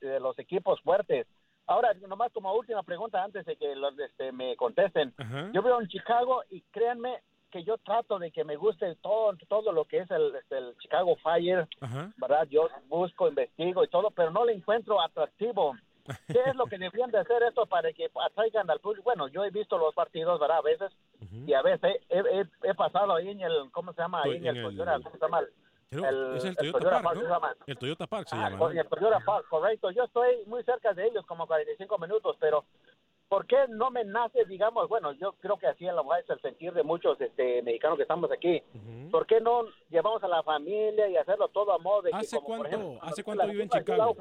[0.00, 1.26] de los equipos fuertes.
[1.66, 5.12] Ahora, nomás como última pregunta antes de que los, este, me contesten.
[5.52, 9.72] Yo veo en Chicago y créanme que yo trato de que me guste todo, todo
[9.72, 11.68] lo que es el, este, el Chicago Fire,
[12.16, 12.46] ¿verdad?
[12.48, 15.74] Yo busco, investigo y todo, pero no le encuentro atractivo.
[16.28, 19.02] ¿Qué es lo que deberían de hacer esto para que atraigan al público?
[19.04, 20.58] Bueno, yo he visto los partidos, ¿verdad?
[20.58, 20.92] A veces,
[21.46, 24.22] y a veces he, he- he pasado ahí en el, ¿cómo se llama?
[24.22, 24.64] Ahí en, En el,
[24.98, 25.40] el- ¿cómo se llama?
[25.90, 27.34] Creo- es el Toyota Toyota Park, ¿cómo se ¿no?
[27.34, 27.56] llama?
[27.66, 28.72] El Toyota Park se Ah, llama.
[28.72, 29.90] el Toyota Park, correcto.
[29.92, 32.64] Yo estoy muy cerca de ellos, como 45 minutos, pero
[33.28, 36.40] ¿por qué no me nace, digamos, bueno, yo creo que así a mejor es el
[36.40, 38.62] sentir de muchos este, mexicanos que estamos aquí.
[39.10, 42.36] ¿Por qué no llevamos a la familia y hacerlo todo a modo de que, ¿Hace
[42.36, 44.16] como, por cuánto, ejemplo, ¿hace la cuánto vive en la Chicago?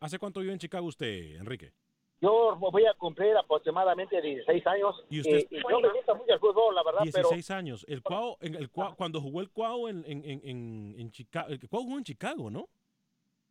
[0.00, 1.72] ¿Hace cuánto vive en Chicago usted, Enrique?
[2.20, 6.32] Yo voy a cumplir aproximadamente 16 años ¿Y usted- y, y yo me gusta mucho
[6.32, 7.84] el fútbol, la verdad, 16 años.
[7.88, 11.48] El Cuau, en el Cuau- cuando jugó el Cuau en, en, en, en, en Chicago,
[11.48, 12.68] el Cuau jugó en Chicago, ¿no?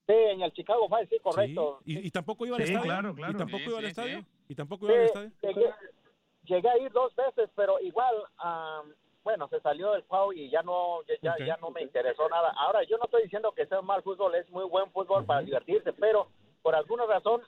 [0.05, 1.79] pero sí, en el Chicago Fire, sí, correcto.
[1.85, 1.93] Sí.
[1.97, 2.85] ¿Y, y tampoco iba al Sí, estadio?
[2.85, 3.33] claro, claro.
[3.33, 4.19] ¿Y tampoco Sí, iba al estadio?
[4.19, 4.25] sí.
[4.49, 5.31] ¿Y tampoco iba al estadio?
[5.41, 5.73] llegué,
[6.43, 8.93] llegué a ir dos veces, pero igual, am,
[9.25, 11.45] bueno, se salió el Pau y ya no, ya, ya- Ok.
[11.45, 12.53] ya no me interesó nada.
[12.57, 15.41] Ahora, yo no estoy diciendo que sea un mal fútbol, es muy buen fútbol para
[15.41, 16.27] divertirse, pero
[16.61, 17.41] por alguna razón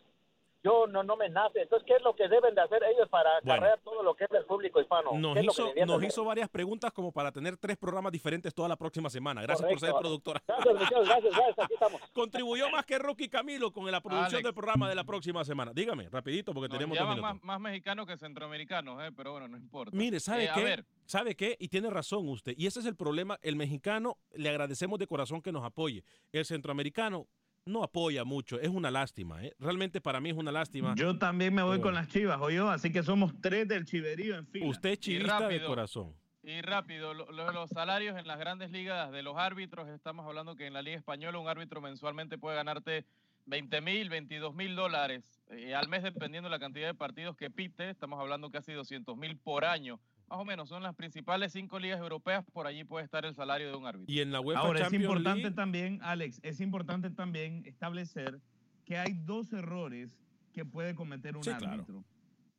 [0.64, 1.62] yo no, no me nace.
[1.62, 3.54] Entonces, ¿qué es lo que deben de hacer ellos para Bueno.
[3.54, 5.12] acarrear todo lo que es el público hispano?
[5.14, 8.12] Nos ¿Qué es lo que hizo, nos hizo varias preguntas como para tener tres programas
[8.12, 9.42] diferentes toda la próxima semana.
[9.42, 10.42] Gracias por ser productora.
[10.48, 12.02] Gracias, gracias, gracias, aquí estamos.
[12.14, 14.44] Contribuyó más que Rocky Camilo con la producción Alex.
[14.44, 15.72] del programa de la próxima semana.
[15.74, 17.22] Dígame, rapidito, porque Nos tenemos dos minutos.
[17.36, 19.96] más, más mexicanos que centroamericanos, eh, pero bueno, no importa.
[19.96, 20.64] Mire, ¿sabe Eh, a qué?
[20.64, 21.56] ver, ¿Sabe qué?
[21.60, 22.54] Y tiene razón usted.
[22.56, 23.40] Y ese es el problema.
[23.42, 26.04] El mexicano, le agradecemos de corazón que nos apoye.
[26.32, 27.28] El centroamericano
[27.70, 28.60] no apoya mucho.
[28.60, 29.44] Es una lástima.
[29.44, 29.54] ¿eh?
[29.60, 30.94] Realmente para mí es una lástima.
[30.96, 33.86] Yo también me voy Pero con las chivas, o yo, así que somos tres del
[33.86, 34.68] chiverío en fila.
[34.68, 36.14] Usted es chivista de corazón.
[36.44, 40.56] Y rápido, lo- lo- los salarios en las grandes ligas de los árbitros, estamos hablando
[40.56, 43.06] que en la Liga Española un árbitro mensualmente puede ganarte
[43.46, 47.50] 20 mil, 22 mil dólares eh, al mes, dependiendo de la cantidad de partidos que
[47.50, 47.90] pite.
[47.90, 50.00] Estamos hablando casi 200 mil por año.
[50.30, 53.70] Más o menos, son las principales cinco ligas europeas, por allí puede estar el salario
[53.72, 54.14] de un árbitro.
[54.14, 58.40] Y en la UEFA Ahora, es importante League- también, Alex, es importante también establecer
[58.86, 60.12] que hay dos errores
[60.54, 61.74] que puede cometer un Sí, claro.
[61.74, 62.04] árbitro.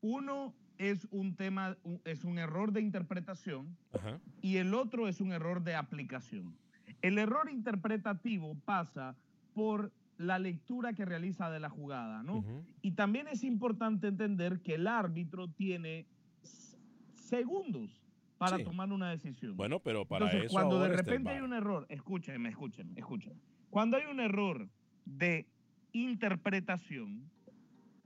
[0.00, 4.18] Uno es un tema, es un error de interpretación Ajá.
[4.40, 6.56] y el otro es un error de aplicación.
[7.02, 9.14] El error interpretativo pasa
[9.54, 12.44] por la lectura que realiza de la jugada, ¿no?
[12.83, 16.06] Y también es importante entender que el árbitro tiene
[17.31, 17.90] segundos
[18.37, 18.64] para Sí.
[18.64, 19.57] tomar una decisión.
[19.57, 23.40] Bueno, pero para Entonces, eso cuando de repente hay un error, escúchenme, escúchenme, escúchenme.
[23.71, 24.69] Cuando hay un error
[25.05, 25.47] de
[25.93, 27.31] interpretación,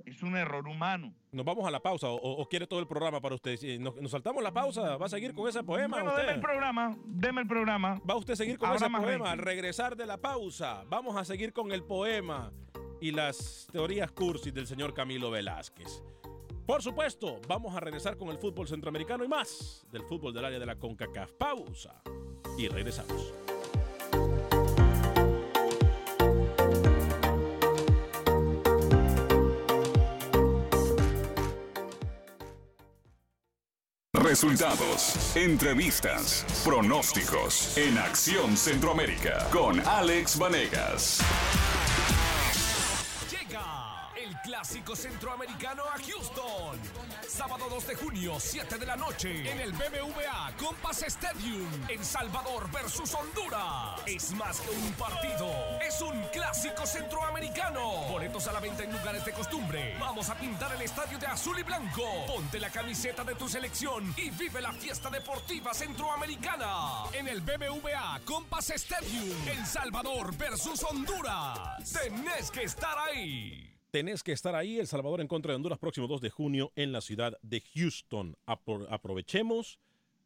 [0.04, 1.14] es un error humano.
[1.32, 3.58] Nos vamos a la pausa o, o quiere todo el programa para usted.
[3.80, 4.96] Nos, nos saltamos la pausa.
[4.98, 6.22] ¿Va a seguir con ese poema Bueno, usted?
[6.22, 8.00] deme el programa, deme el programa.
[8.08, 9.30] ¿Va usted a seguir con ese poema?
[9.30, 12.52] Al regresar de la pausa, vamos a seguir con el poema
[13.00, 16.02] y las teorías cursis del señor Camilo Velázquez.
[16.66, 20.58] Por supuesto, vamos a regresar con el fútbol centroamericano y más del fútbol del área
[20.58, 21.32] de la CONCACAF.
[21.32, 22.02] Pausa
[22.56, 23.34] y regresamos.
[34.14, 41.20] Resultados, entrevistas, pronósticos en Acción Centroamérica con Alex Vanegas.
[44.64, 46.80] Clásico centroamericano a Houston.
[47.28, 52.70] Sábado 2 de junio, 7 de la noche, en el BBVA Compass Stadium, en Salvador
[52.72, 54.00] versus Honduras.
[54.06, 55.50] Es más que un partido,
[55.86, 58.08] es un clásico centroamericano.
[58.08, 59.98] Boletos a la venta en lugares de costumbre.
[60.00, 62.24] Vamos a pintar el estadio de azul y blanco.
[62.26, 67.04] Ponte la camiseta de tu selección y vive la fiesta deportiva centroamericana.
[67.12, 71.92] En el BBVA Compass Stadium, en Salvador versus Honduras.
[71.92, 73.73] Tenés que estar ahí.
[73.94, 76.90] Tenés que estar ahí, El Salvador en contra de Honduras, próximo 2 de junio en
[76.90, 78.36] la ciudad de Houston.
[78.44, 79.78] Apro- aprovechemos,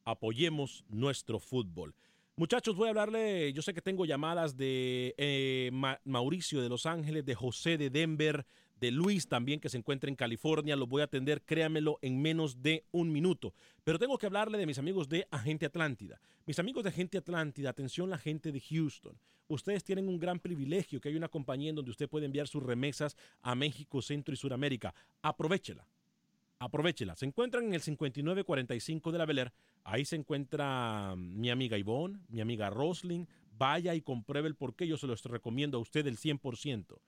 [0.06, 1.94] apoyemos nuestro fútbol.
[2.36, 6.86] Muchachos, voy a hablarle, yo sé que tengo llamadas de eh, Ma- Mauricio de Los
[6.86, 8.46] Ángeles, de José de Denver,
[8.80, 10.74] de Luis también que se encuentra en California.
[10.74, 13.52] Los voy a atender, créamelo, en menos de un minuto.
[13.84, 16.18] Pero tengo que hablarle de mis amigos de Agente Atlántida.
[16.46, 19.14] Mis amigos de Agente Atlántida, atención la gente de Houston.
[19.48, 22.62] Ustedes tienen un gran privilegio que hay una compañía en donde usted puede enviar sus
[22.62, 24.94] remesas a México, Centro y Suramérica.
[25.22, 25.86] Aprovechela.
[26.58, 27.16] Aprovechela.
[27.16, 29.52] Se encuentran en el 5945 de la Bel Air.
[29.84, 33.26] Ahí se encuentra mm, mi amiga Ivonne, mi amiga Roslyn.
[33.56, 34.86] Vaya y compruebe el por qué.
[34.86, 36.98] Yo se los recomiendo a usted el 100%.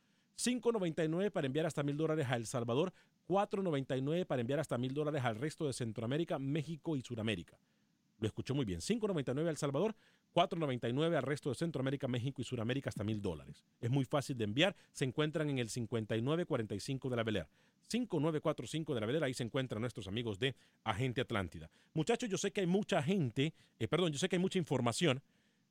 [0.41, 2.95] 5.99 para enviar hasta mil dólares a El Salvador,
[3.29, 7.59] 4.99 para enviar hasta mil dólares al resto de Centroamérica, México y Suramérica.
[8.21, 8.81] Lo escuchó muy bien.
[8.81, 9.97] 5.99 a El Salvador,
[10.35, 13.65] 4.99 al resto de Centroamérica, México y Suramérica hasta mil dólares.
[13.81, 14.77] Es muy fácil de enviar.
[14.93, 17.49] Se encuentran en el 5945 de la Bel Air.
[17.89, 20.55] 5945 de la Bel Air, ahí se encuentran nuestros amigos de
[20.85, 21.71] Agente Atlántida.
[21.95, 25.21] Muchachos, yo sé que hay mucha gente, eh, perdón, yo sé que hay mucha información,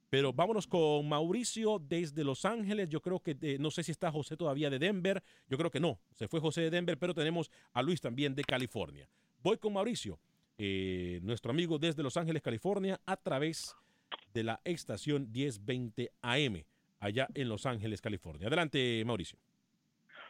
[0.09, 2.89] pero vámonos con Mauricio desde Los Ángeles.
[2.89, 5.23] Yo creo que eh, no sé si está José todavía de Denver.
[5.47, 5.99] Yo creo que no.
[6.15, 9.07] Se fue José de Denver, pero tenemos a Luis también de California.
[9.43, 10.19] Voy con Mauricio,
[10.59, 13.75] eh, nuestro amigo desde Los Ángeles, California, a través
[14.33, 16.63] de la estación 1020 AM,
[16.99, 18.47] allá en Los Ángeles, California.
[18.47, 19.39] Adelante, Mauricio.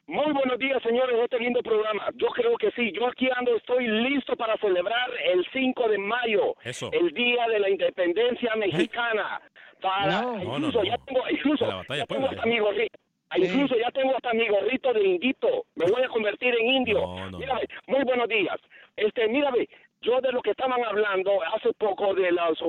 [0.07, 2.07] Muy buenos días, señores, de este lindo programa.
[2.15, 2.91] Yo creo que sí.
[2.93, 6.89] Yo aquí ando, estoy listo para celebrar el 5 de mayo, Eso.
[6.93, 9.41] el Día de la Independencia Mexicana.
[9.81, 10.37] Para, No.
[10.37, 11.05] No, incluso no, ya no.
[11.05, 12.53] tengo, incluso, De la batalla ya tengo Puebla, hasta ya.
[12.55, 12.99] mi gorrito.
[13.37, 15.65] Incluso ya tengo hasta mi gorrito de indito.
[15.75, 16.99] Me voy a convertir en indio.
[17.01, 18.57] No, no, Mírame, muy buenos días.
[18.97, 19.69] Este, mírame,
[20.01, 22.59] yo de lo que estaban hablando hace poco de los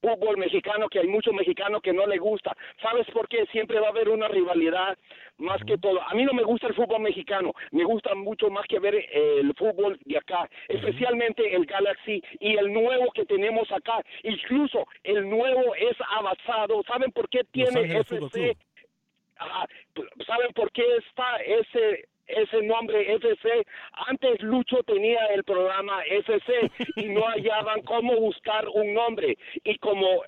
[0.00, 2.56] fútbol mexicano, que hay muchos mexicanos que no les gusta.
[2.80, 3.44] ¿Sabes por qué?
[3.52, 4.96] Siempre va a haber una rivalidad
[5.38, 6.00] más que todo.
[6.02, 9.40] A mí no me gusta el fútbol mexicano, me gusta mucho más que ver eh,
[9.40, 14.02] el fútbol de acá, especialmente el Galaxy y el nuevo que tenemos acá.
[14.22, 16.82] Incluso el nuevo es avanzado.
[16.84, 18.56] ¿Saben por qué tiene FC?
[19.36, 19.66] Ajá.
[20.26, 23.66] ¿Saben por qué está ese ese nombre FC?
[24.08, 30.22] Antes Lucho tenía el programa FC y no hallaban cómo buscar un nombre y como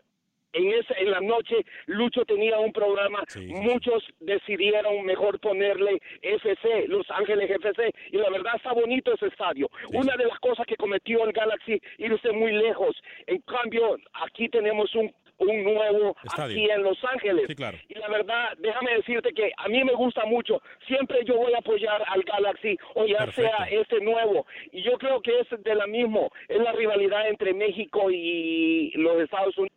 [0.53, 7.11] en esa en la noche Lucho tenía un programa, muchos decidieron mejor ponerle FC, Los
[7.11, 9.69] Ángeles FC y la verdad está bonito ese estadio.
[9.93, 12.97] Una de las cosas que cometió el Galaxy irse muy lejos.
[13.27, 16.53] En cambio, aquí tenemos un un nuevo Estadio.
[16.57, 17.45] aquí en Los Ángeles.
[17.49, 17.79] Sí, claro.
[17.89, 20.61] Y la verdad, déjame decirte que a mí me gusta mucho.
[20.87, 23.43] Siempre yo voy a apoyar al Galaxy o ya Perfecto.
[23.57, 24.47] sea este nuevo.
[24.73, 26.31] Y yo creo que es de la mismo.
[26.49, 29.77] Es la rivalidad entre México y los Estados Unidos.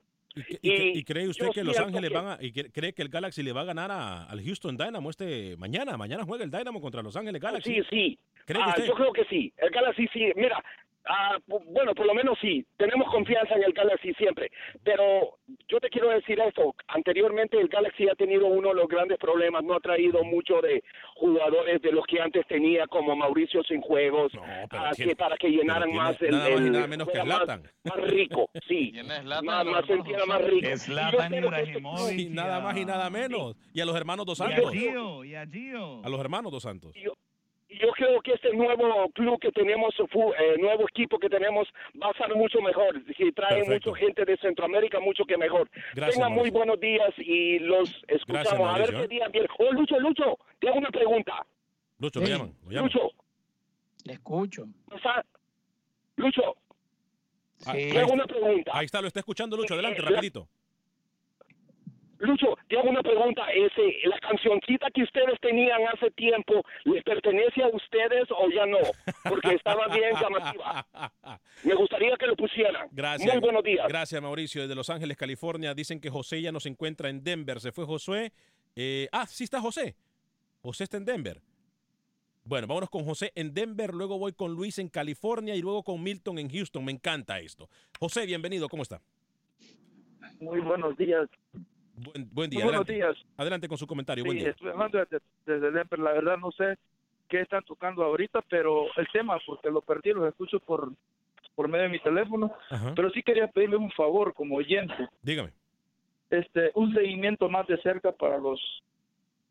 [0.61, 3.01] ¿Y, cre- y cree usted que Los Ángeles que- van a, y cre- cree que
[3.01, 5.95] el Galaxy le va a ganar a- al Houston Dynamo este mañana?
[5.95, 7.73] Mañana juega el Dynamo contra Los Ángeles Galaxy.
[7.75, 8.19] Sí, sí.
[8.45, 8.85] ¿Cree Ah, usted?
[8.85, 9.53] yo creo que sí.
[9.57, 10.31] El Galaxy sí.
[10.35, 10.61] Mira,
[11.07, 14.49] Ah, bueno, por lo menos sí, tenemos confianza en el Galaxy siempre,
[14.83, 15.37] pero
[15.67, 19.63] yo te quiero decir esto, anteriormente el Galaxy ha tenido uno de los grandes problemas,
[19.63, 20.83] no ha traído mucho de
[21.15, 24.65] jugadores de los que antes tenía, como Mauricio sin juegos, ah,
[24.95, 27.23] tiene- que para que llenaran tiene más el, nada más y el- nada menos que
[27.23, 27.39] más,
[28.09, 28.91] rico, sí,
[29.43, 30.67] más, más sentiera más rico.
[31.09, 31.19] Y yo
[31.59, 31.79] este-
[32.17, 33.55] Sí, nada más y nada menos.
[33.73, 34.71] Y a los hermanos Dos Y a Santos.
[34.73, 36.01] Gio, y a Gio.
[36.03, 36.95] A los hermanos Dos Santos.
[36.95, 37.05] Y
[37.79, 41.67] yo creo que este nuevo club que tenemos, eh, nuevo equipo que tenemos,
[42.01, 43.01] va a estar mucho mejor.
[43.17, 45.69] Si trae mucha gente de Centroamérica, mucho que mejor.
[45.93, 48.75] Gracias, Tengan muy buenos días y los escuchamos.
[48.75, 49.07] a ver qué ¿eh?
[49.07, 49.47] día viene.
[49.59, 51.45] Oh, Lucho, Lucho, te hago una pregunta.
[51.99, 52.31] Lucho, lo Sí.
[52.31, 52.53] llaman.
[52.65, 52.91] Lo llaman.
[52.93, 53.11] Lucho.
[54.05, 54.65] Le escucho.
[54.91, 55.23] o sea,
[56.17, 56.55] Lucho,
[57.65, 58.71] Ah, te hago una pregunta.
[58.73, 59.73] Ahí está, lo está escuchando Lucho.
[59.73, 60.47] Adelante, La- rapidito.
[62.19, 63.43] Lucho, te hago una pregunta.
[63.51, 68.77] Ese, ¿La cancioncita que ustedes tenían hace tiempo, ¿les pertenece a ustedes o ya no?
[69.23, 70.87] Porque estaba bien llamativa.
[71.63, 72.87] Me gustaría que lo pusieran.
[72.91, 73.33] Gracias.
[73.33, 73.87] Muy buenos días.
[73.87, 74.61] Gracias, Mauricio.
[74.61, 75.73] Desde Los Ángeles, California.
[75.73, 77.59] Dicen que José ya no se encuentra en Denver.
[77.59, 78.31] Se fue Josué.
[78.75, 79.95] Eh, ah, sí está José.
[80.61, 81.41] José está en Denver.
[82.43, 83.93] Bueno, vámonos con José en Denver.
[83.93, 86.85] Luego voy con Luis en California y luego con Milton en Houston.
[86.85, 87.69] Me encanta esto.
[87.99, 88.69] José, bienvenido.
[88.69, 89.01] ¿Cómo está?
[90.39, 91.27] Muy buenos días.
[91.97, 92.63] Buen, buen día.
[92.63, 92.93] Buenos adelante.
[92.93, 93.25] días.
[93.37, 94.23] Adelante con su comentario.
[94.23, 94.49] Sí, buen día.
[94.49, 95.99] estoy hablando desde, desde Denver.
[95.99, 96.77] La verdad no sé
[97.29, 100.91] qué están tocando ahorita, pero el tema, porque lo perdí, lo escucho por,
[101.55, 102.51] por medio de mi teléfono.
[102.69, 102.93] Ajá.
[102.95, 104.93] Pero sí quería pedirle un favor como oyente.
[105.21, 105.51] Dígame.
[106.29, 108.59] Este, un seguimiento más de cerca para los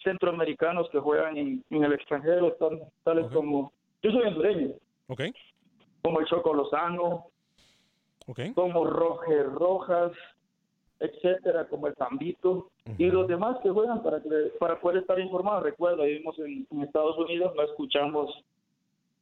[0.02, 3.72] centroamericanos que juegan en, en el extranjero, tal- tales como...
[4.02, 4.74] Yo soy hondureño,
[5.06, 5.22] Ok.
[6.02, 7.26] como el Choco Lozano,
[8.26, 8.40] Ok.
[8.54, 10.12] como Roger Rojas,
[11.00, 14.28] etcétera, como el Zambito y los demás que juegan para que,
[14.58, 15.62] para poder estar informados.
[15.62, 18.30] Recuerda, vivimos en, en Estados Unidos, no escuchamos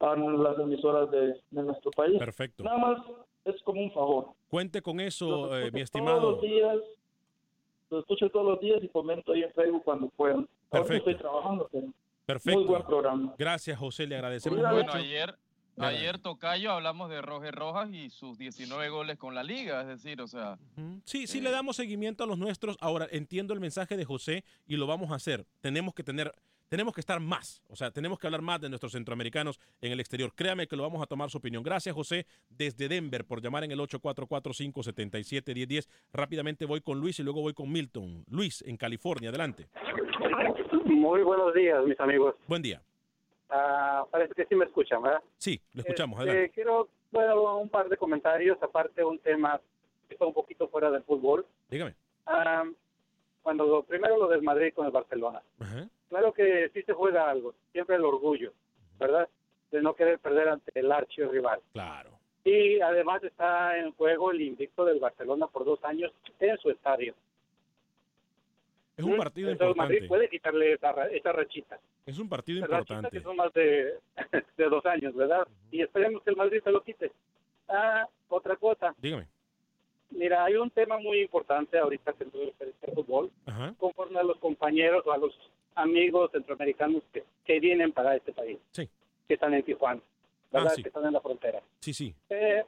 [0.00, 2.18] a las emisoras de, de nuestro país.
[2.18, 2.64] Perfecto.
[2.64, 2.98] Nada más
[3.44, 4.26] es como un favor.
[4.48, 6.20] Cuente con eso, Los eh, mi estimado.
[6.20, 6.76] Todos los días,
[7.90, 10.10] lo escucho todos los días y comento ahí en Facebook cuando.
[10.18, 11.10] Ahora Perfecto.
[11.10, 11.86] estoy trabajando, pero
[12.26, 12.58] Perfecto.
[12.58, 13.34] muy buen programa.
[13.38, 14.06] Gracias, José.
[14.06, 14.72] Le agradecemos mucho.
[14.72, 15.34] Bueno, ayer.
[15.78, 20.20] Ayer Tocayo hablamos de Roger Rojas y sus 19 goles con la liga, es decir,
[20.20, 20.58] o sea,
[21.04, 22.76] Sí, sí le damos seguimiento a los nuestros.
[22.80, 25.44] Ahora entiendo el mensaje de José y lo vamos a hacer.
[25.60, 26.32] Tenemos que tener,
[26.68, 27.62] tenemos que estar más.
[27.68, 30.32] O sea, tenemos que hablar más de nuestros centroamericanos en el exterior.
[30.34, 31.62] Créame que lo vamos a tomar su opinión.
[31.62, 35.88] Gracias, José, desde Denver por llamar en el 844-577-1010.
[36.12, 38.24] Rápidamente voy con Luis y luego voy con Milton.
[38.28, 39.68] Luis, en California, adelante.
[40.84, 42.34] Muy buenos días, mis amigos.
[42.46, 42.82] Buen día.
[43.54, 45.20] Ah, parece que sí me escuchan, ¿verdad?
[45.36, 46.18] Sí, lo escuchamos.
[46.20, 46.54] Este, Adelante.
[46.54, 49.60] quiero, bueno, un par de comentarios, aparte un tema
[50.08, 51.44] que está un poquito fuera del fútbol.
[51.68, 51.94] Dígame.
[52.26, 52.64] Ah,
[53.42, 55.42] cuando lo- primero lo del Madrid con el Barcelona.
[55.60, 55.86] Ajá.
[56.08, 58.52] Claro que sí se juega algo, siempre el orgullo,
[58.98, 59.28] ¿verdad?
[59.70, 61.60] De no querer perder ante el archi rival.
[61.72, 62.10] Claro.
[62.44, 66.10] Y además está en juego el invicto del Barcelona por dos años
[66.40, 67.14] en su estadio.
[69.02, 70.08] Es un partido Entonces, Madrid importante.
[70.08, 71.78] puede quitarle esa, esa rachita.
[72.06, 73.16] Es un partido rachitas importante.
[73.16, 73.94] que son más de,
[74.56, 75.46] de dos años, ¿verdad?
[75.70, 77.10] Y esperemos que el Madrid se lo quite.
[77.68, 79.26] Ah, otra cosa, Dígame.
[80.10, 83.74] mira, hay un tema muy importante ahorita que el fútbol, Ajá.
[83.78, 85.32] conforme a los compañeros o a los
[85.74, 88.88] amigos centroamericanos que, que vienen para este país, Sí.
[89.26, 90.00] que están en Tijuana,
[90.52, 90.68] ¿verdad?
[90.72, 90.82] Ah, sí.
[90.82, 91.62] Que están en la frontera.
[91.80, 92.14] Sí, sí.
[92.28, 92.62] Eh,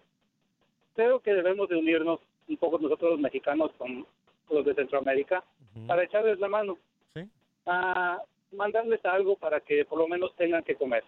[0.94, 4.07] creo que debemos de unirnos un poco nosotros los mexicanos con
[4.50, 5.42] los de Centroamérica
[5.87, 6.78] para echarles la mano,
[7.14, 7.22] Sí.
[7.66, 8.18] a
[8.52, 11.02] mandarles algo para que por lo menos tengan que comer,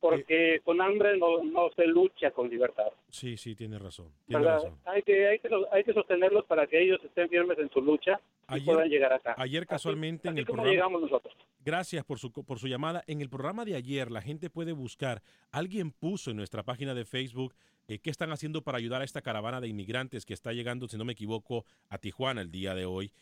[0.00, 2.88] porque con hambre no, no se lucha con libertad.
[3.10, 4.08] Sí, sí, tiene razón.
[4.26, 4.78] Tiene razón.
[4.84, 8.20] Hay que hay que hay que sostenerlos para que ellos estén firmes en su lucha
[8.50, 9.34] y Ayer- puedan llegar acá.
[9.38, 10.72] Ayer casualmente en Así el como programa.
[10.74, 11.34] llegamos nosotros.
[11.64, 13.02] Gracias por su, por su llamada.
[13.06, 15.22] En el programa de ayer, la gente puede buscar.
[15.50, 17.54] Alguien puso en nuestra página de Facebook
[17.88, 20.96] eh, qué están haciendo para ayudar a esta caravana de inmigrantes que está llegando, si
[20.96, 23.12] no me equivoco, a Tijuana el día de hoy.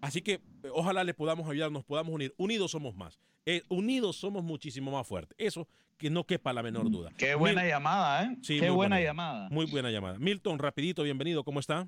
[0.00, 0.40] Así que eh,
[0.72, 2.34] ojalá le podamos ayudar, nos podamos unir.
[2.36, 3.18] Unidos somos más.
[3.46, 5.34] Eh, unidos somos muchísimo más fuertes.
[5.38, 5.66] Eso
[5.98, 7.10] que no quepa la menor duda.
[7.16, 8.36] Qué buena Mil- llamada, ¿eh?
[8.42, 9.00] Sí, Qué muy buena buena.
[9.08, 9.48] llamada.
[9.50, 10.18] Muy buena llamada.
[10.18, 11.44] Milton, rapidito, bienvenido.
[11.44, 11.84] ¿Cómo está?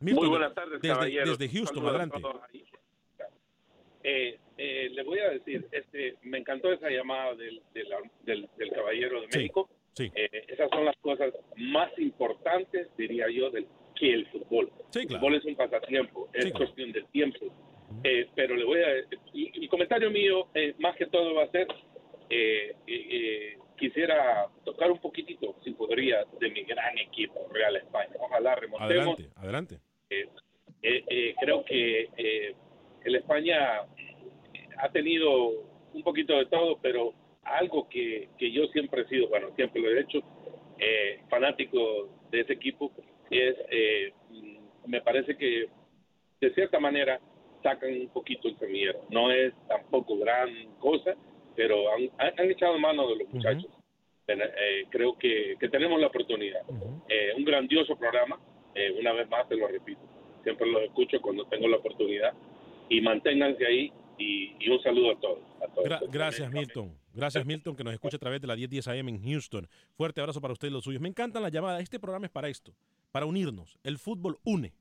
[0.00, 1.38] Muy Milton, buenas tardes, desde, caballeros.
[1.38, 2.20] desde Houston, adelante.
[4.02, 7.86] Eh, eh, le voy a decir, este, me encantó esa llamada del, del,
[8.24, 9.68] del- del caballero de México.
[9.94, 10.12] Sí.
[10.14, 14.70] Eh, esas son las cosas más importantes, diría yo, del, que el fútbol.
[14.90, 15.20] Sí, El claro.
[15.20, 16.64] fútbol es un pasatiempo, es Sí, claro.
[16.66, 17.46] cuestión del tiempo.
[18.02, 18.88] Eh, pero le voy a...
[19.32, 21.68] y- Mi comentario mío, eh, más que todo, va a ser,
[22.28, 28.10] eh, eh, eh, quisiera tocar un poquitito, si podría, de mi gran equipo, Real España.
[28.18, 29.18] Ojalá remontemos.
[29.18, 29.78] Adelante, adelante.
[31.40, 32.08] Creo que
[33.04, 33.82] el España
[34.78, 35.50] ha tenido
[35.92, 37.12] un poquito de todo, pero
[37.44, 40.18] algo que, que yo siempre he sido, bueno, siempre lo he hecho,
[40.78, 42.90] eh, fanático de ese equipo,
[43.30, 45.66] es, eh, mm, me parece que
[46.40, 47.20] de cierta manera
[47.62, 49.00] sacan un poquito el semillero.
[49.10, 51.14] No es tampoco gran cosa,
[51.56, 53.70] pero han, han- echado mano de los muchachos.
[54.26, 56.62] Eh, creo que, que tenemos la oportunidad.
[57.08, 58.38] Eh, un grandioso programa,
[58.74, 60.00] eh, una vez más te lo repito,
[60.42, 62.32] siempre lo escucho cuando tengo la oportunidad
[62.88, 65.38] y manténganse ahí y, y un saludo a todos.
[65.62, 65.88] A todos.
[65.88, 66.92] Gra- gracias, Milton.
[67.14, 69.68] Gracias, Milton, que nos escucha a través de la 1010 AM en Houston.
[69.96, 71.00] Fuerte abrazo para usted y los suyos.
[71.00, 71.80] Me encantan las llamadas.
[71.80, 72.74] Este programa es para esto,
[73.12, 73.78] para unirnos.
[73.84, 74.74] El fútbol une.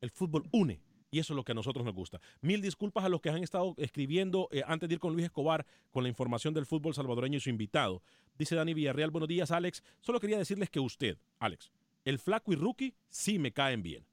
[0.00, 0.80] El fútbol une.
[1.10, 2.20] Y eso es lo que a nosotros nos gusta.
[2.40, 5.64] Mil disculpas a los que han estado escribiendo eh, antes de ir con Luis Escobar
[5.92, 8.02] con la información del fútbol salvadoreño y su invitado.
[8.36, 9.84] Dice Dani Villarreal, buenos días, Alex.
[10.00, 11.70] Solo quería decirles que usted, Alex,
[12.04, 14.04] el flaco y rookie sí me caen bien.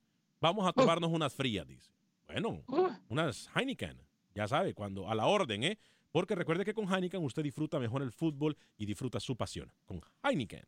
[0.41, 1.91] Vamos a tomarnos unas frías, dice.
[2.27, 2.63] Bueno,
[3.09, 3.97] unas Heineken.
[4.35, 5.79] Ya sabe, cuando a la orden, ¿eh?
[6.11, 9.71] Porque recuerde que con Heineken usted disfruta mejor el fútbol y disfruta su pasión.
[9.85, 10.63] Con Heineken.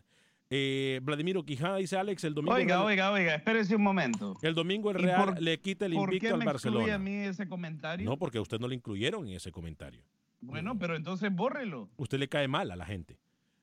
[0.49, 2.53] Eh, Vladimiro Quijada dice Alex, el domingo.
[2.53, 4.35] Oiga, Real- oiga, oiga, espérese un momento.
[4.41, 6.95] El domingo el ¿Y Real por- le quita el ¿Por invicto qué al me Barcelona.
[6.95, 8.05] a mí ese comentario?
[8.09, 10.03] No, porque a usted no le incluyeron en ese comentario.
[10.41, 11.89] Bueno, pero entonces bórrelo.
[11.97, 13.17] Usted le cae mal a la gente.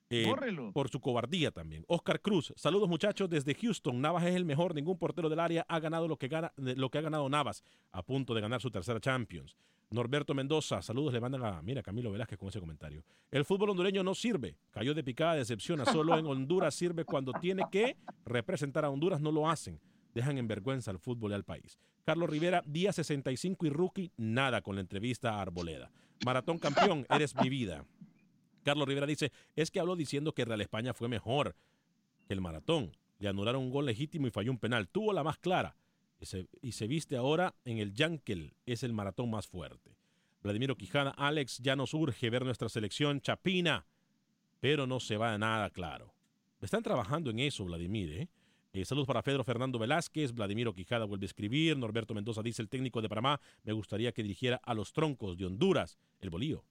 [0.09, 0.73] Eh, Bórrelo.
[0.73, 1.85] por su cobardía también.
[1.87, 4.01] Oscar Cruz, saludos muchachos desde Houston.
[4.01, 6.97] Navas es el mejor, ningún portero del área ha ganado lo que, gana, lo que
[6.97, 7.63] ha ganado Navas,
[7.93, 9.55] a punto de ganar su tercera Champions.
[9.91, 13.03] Norberto Mendoza, saludos le mandan a, mira, Camilo Velázquez con ese comentario.
[13.29, 17.63] El fútbol hondureño no sirve, cayó de picada, decepciona, solo en Honduras sirve cuando tiene
[17.69, 19.81] que representar a Honduras, no lo hacen.
[20.15, 21.77] Dejan en vergüenza al fútbol y al país.
[22.05, 25.91] Carlos Rivera, día 65 y rookie, nada con la entrevista a Arboleda.
[26.25, 27.85] Maratón campeón, eres mi vida.
[28.63, 31.55] Carlos Rivera dice, es que habló diciendo que Real España fue mejor
[32.27, 32.95] que el maratón.
[33.19, 34.87] Le anularon un gol legítimo y falló un penal.
[34.87, 35.75] Tuvo la más clara
[36.61, 38.53] y se, viste ahora en el Yankel.
[38.65, 39.97] Es el maratón más fuerte.
[40.43, 43.85] Vladimiro Quijada, Alex, ya nos urge ver nuestra selección chapina,
[44.59, 46.13] pero no se va a nada claro.
[46.61, 48.11] Están trabajando en eso, Vladimir.
[48.11, 48.27] ¿eh?
[48.73, 52.69] Eh, saludos para Pedro Fernando Velázquez, Vladimiro Quijada vuelve a escribir, Norberto Mendoza dice el
[52.69, 56.63] técnico de Panamá, me gustaría que dirigiera a los troncos de Honduras, el bolío.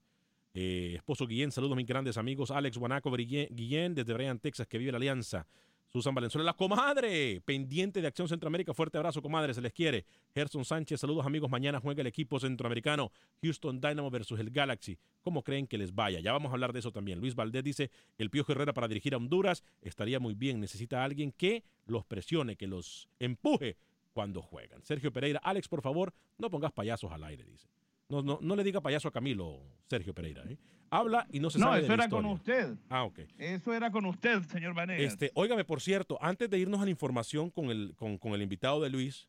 [0.55, 2.51] Eh, esposo Guillén, saludos mis grandes amigos.
[2.51, 5.47] Alex Guanaco Guillén, desde Bryan, Texas, que vive la alianza.
[5.93, 8.73] Susan Valenzuela, la comadre, pendiente de Acción Centroamérica.
[8.73, 10.05] Fuerte abrazo, comadre, se les quiere.
[10.33, 11.51] Gerson Sánchez, saludos amigos.
[11.51, 13.11] Mañana juega el equipo centroamericano
[13.43, 14.97] Houston Dynamo versus el Galaxy.
[15.21, 16.21] ¿Cómo creen que les vaya?
[16.21, 17.19] Ya vamos a hablar de eso también.
[17.19, 20.61] Luis Valdés dice: el Piojo Herrera para dirigir a Honduras estaría muy bien.
[20.61, 23.77] Necesita a alguien que los presione, que los empuje
[24.13, 24.83] cuando juegan.
[24.85, 27.69] Sergio Pereira, Alex, por favor, no pongas payasos al aire, dice.
[28.11, 30.43] No, no, no le diga payaso a Camilo, Sergio Pereira.
[30.49, 30.59] ¿eh?
[30.91, 32.75] Habla y no se No, sabe de eso la era con usted.
[32.89, 33.21] Ah, ok.
[33.39, 35.13] Eso era con usted, señor Vanegas.
[35.13, 38.43] Este, óigame, por cierto, antes de irnos a la información con el, con, con el
[38.43, 39.29] invitado de Luis,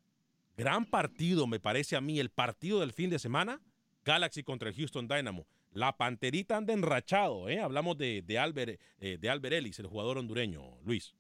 [0.58, 3.62] gran partido, me parece a mí, el partido del fin de semana,
[4.04, 5.46] Galaxy contra el Houston Dynamo.
[5.74, 7.60] La panterita anda enrachado, ¿eh?
[7.62, 11.14] Hablamos de, de, Albert, eh, de Albert Ellis, el jugador hondureño, Luis.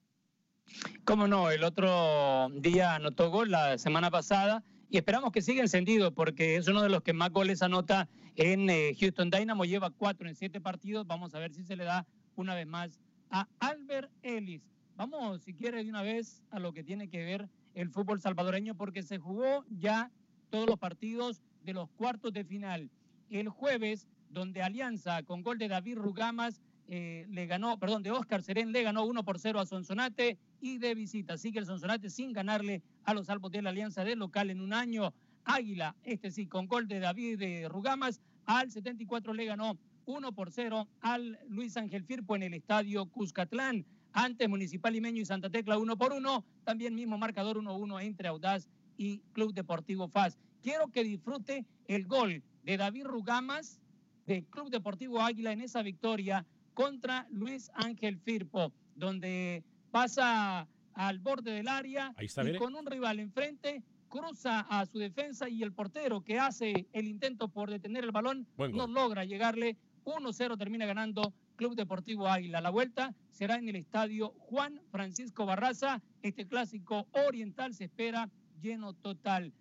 [1.03, 6.13] Cómo no, el otro día anotó gol la semana pasada y esperamos que siga encendido
[6.13, 9.63] porque es uno de los que más goles anota en eh, Houston Dynamo.
[9.63, 11.07] Lleva cuatro en siete partidos.
[11.07, 14.61] Vamos a ver si se le da una vez más a Albert Ellis.
[14.97, 18.75] Vamos, si quiere, de una vez a lo que tiene que ver el fútbol salvadoreño
[18.75, 20.11] porque se jugó ya
[20.49, 22.89] todos los partidos de los cuartos de final.
[23.29, 28.43] El jueves, donde Alianza con gol de David Rugamas eh, le ganó, perdón, de Oscar
[28.43, 31.37] Serén le ganó 1 por 0 a Sonsonate y de visita.
[31.37, 34.73] Sigue el Sonsonate sin ganarle a los Albos de la Alianza de local en un
[34.73, 35.13] año.
[35.43, 40.51] Águila, este sí, con gol de David de Rugamas, al 74 le ganó 1 por
[40.51, 43.85] 0 al Luis Ángel Firpo en el estadio Cuscatlán.
[44.13, 46.43] Antes Municipal Limeño y Santa Tecla 1 por 1.
[46.63, 50.37] También mismo marcador 1-1 entre Audaz y Club Deportivo FAS.
[50.61, 53.79] Quiero que disfrute el gol de David Rugamas
[54.25, 61.51] del Club Deportivo Águila en esa victoria contra Luis Ángel Firpo, donde pasa al borde
[61.51, 65.71] del área Ahí está, y con un rival enfrente cruza a su defensa y el
[65.71, 69.77] portero que hace el intento por detener el balón no logra llegarle.
[70.03, 72.59] 1-0 termina ganando Club Deportivo Águila.
[72.59, 76.01] La vuelta será en el estadio Juan Francisco Barraza.
[76.21, 78.29] Este clásico oriental se espera
[78.61, 79.53] lleno total.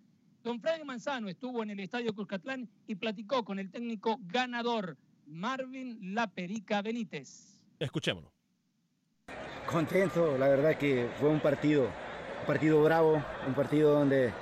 [0.43, 6.13] Don Freddy Manzano estuvo en el estadio Cuscatlán y platicó con el técnico ganador Marvin
[6.13, 7.61] La Perica Benítez.
[7.79, 8.40] Escuchémonos.
[9.65, 14.33] Contento, la verdad que fue un partido, un partido bravo, un partido donde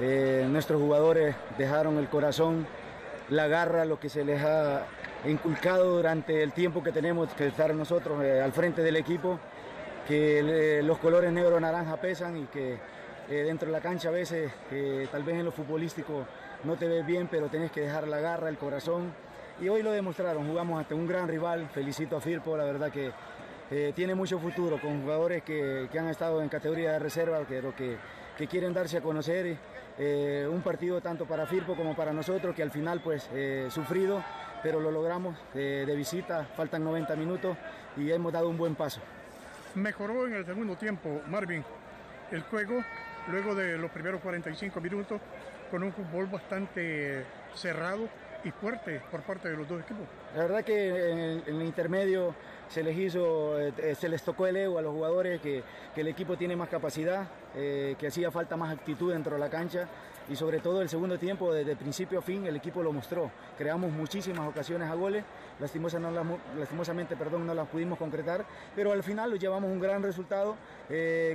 [0.00, 2.66] eh, nuestros jugadores dejaron el corazón,
[3.30, 4.86] la garra, lo que se les ha
[5.26, 9.38] inculcado durante el tiempo que tenemos que estar nosotros eh, al frente del equipo,
[10.08, 12.78] que eh, los colores negro-naranja pesan y que
[13.28, 14.52] dentro de la cancha a veces,
[15.10, 16.26] tal vez en lo futbolístico
[16.64, 19.14] no te ves bien, pero tenés que dejar la garra, el corazón.
[19.60, 23.12] Y hoy lo demostraron, jugamos ante un gran rival, felicito a Firpo, la verdad que
[23.76, 27.74] eh, tiene mucho futuro con jugadores que, que han estado en categoría de reserva, pero
[27.74, 27.96] que,
[28.38, 29.56] que quieren darse a conocer.
[29.98, 34.22] eh, un partido tanto para Firpo como para nosotros, que al final pues eh, sufrido,
[34.62, 37.56] pero lo logramos de visita, faltan 90 minutos
[37.96, 39.00] y hemos dado un buen paso.
[39.74, 41.64] Mejoró en el segundo tiempo, Marvin,
[42.30, 42.82] el juego,
[43.28, 45.20] luego de los primeros 45 minutos,
[45.70, 48.08] con un fútbol bastante cerrado
[48.44, 50.06] y fuerte por parte de los dos equipos.
[50.36, 52.34] La verdad que en el, en el intermedio
[52.68, 55.62] se les hizo, eh, eh, se les tocó el ego a los jugadores que,
[55.94, 59.50] que el equipo tiene más capacidad, eh, que hacía falta más actitud dentro de la
[59.50, 59.88] cancha
[60.28, 63.30] y sobre todo el segundo tiempo, desde principio a fin, el equipo lo mostró.
[63.58, 65.22] Creamos muchísimas ocasiones a goles,
[65.60, 65.70] las
[66.58, 68.44] lastimosamente perdón, no las pudimos concretar,
[68.74, 70.56] pero al final lo llevamos un gran resultado,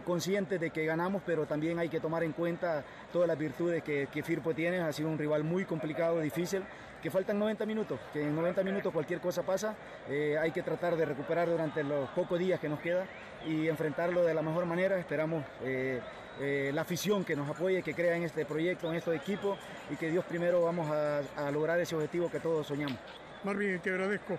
[0.05, 4.07] conscientes de que ganamos, pero también hay que tomar en cuenta todas las virtudes que,
[4.11, 4.79] que Firpo tiene.
[4.79, 6.63] Ha sido un rival muy complicado, difícil,
[7.01, 9.73] que faltan 90 minutos, que en 90 minutos cualquier cosa pasa,
[10.09, 13.05] eh, hay que tratar de recuperar durante los pocos días que nos queda
[13.47, 14.97] y enfrentarlo de la mejor manera.
[14.99, 16.01] Esperamos eh,
[16.41, 19.57] eh, la afición que nos apoye, que crea en este proyecto, en estos equipos
[19.89, 22.97] y que Dios primero vamos a, a lograr ese objetivo que todos soñamos.
[23.43, 24.37] Marvin, te agradezco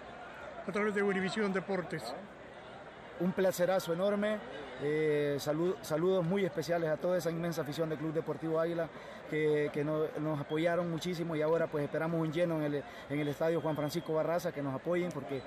[0.66, 2.14] a través de Univisión Deportes.
[3.20, 4.38] Un placerazo enorme,
[4.82, 8.88] eh, salud- saludos muy especiales a toda esa inmensa afición del Club Deportivo Águila
[9.30, 13.18] que, que no- nos apoyaron muchísimo y ahora pues esperamos un lleno en el, en
[13.20, 15.40] el estadio Juan Francisco Barraza que nos apoyen porque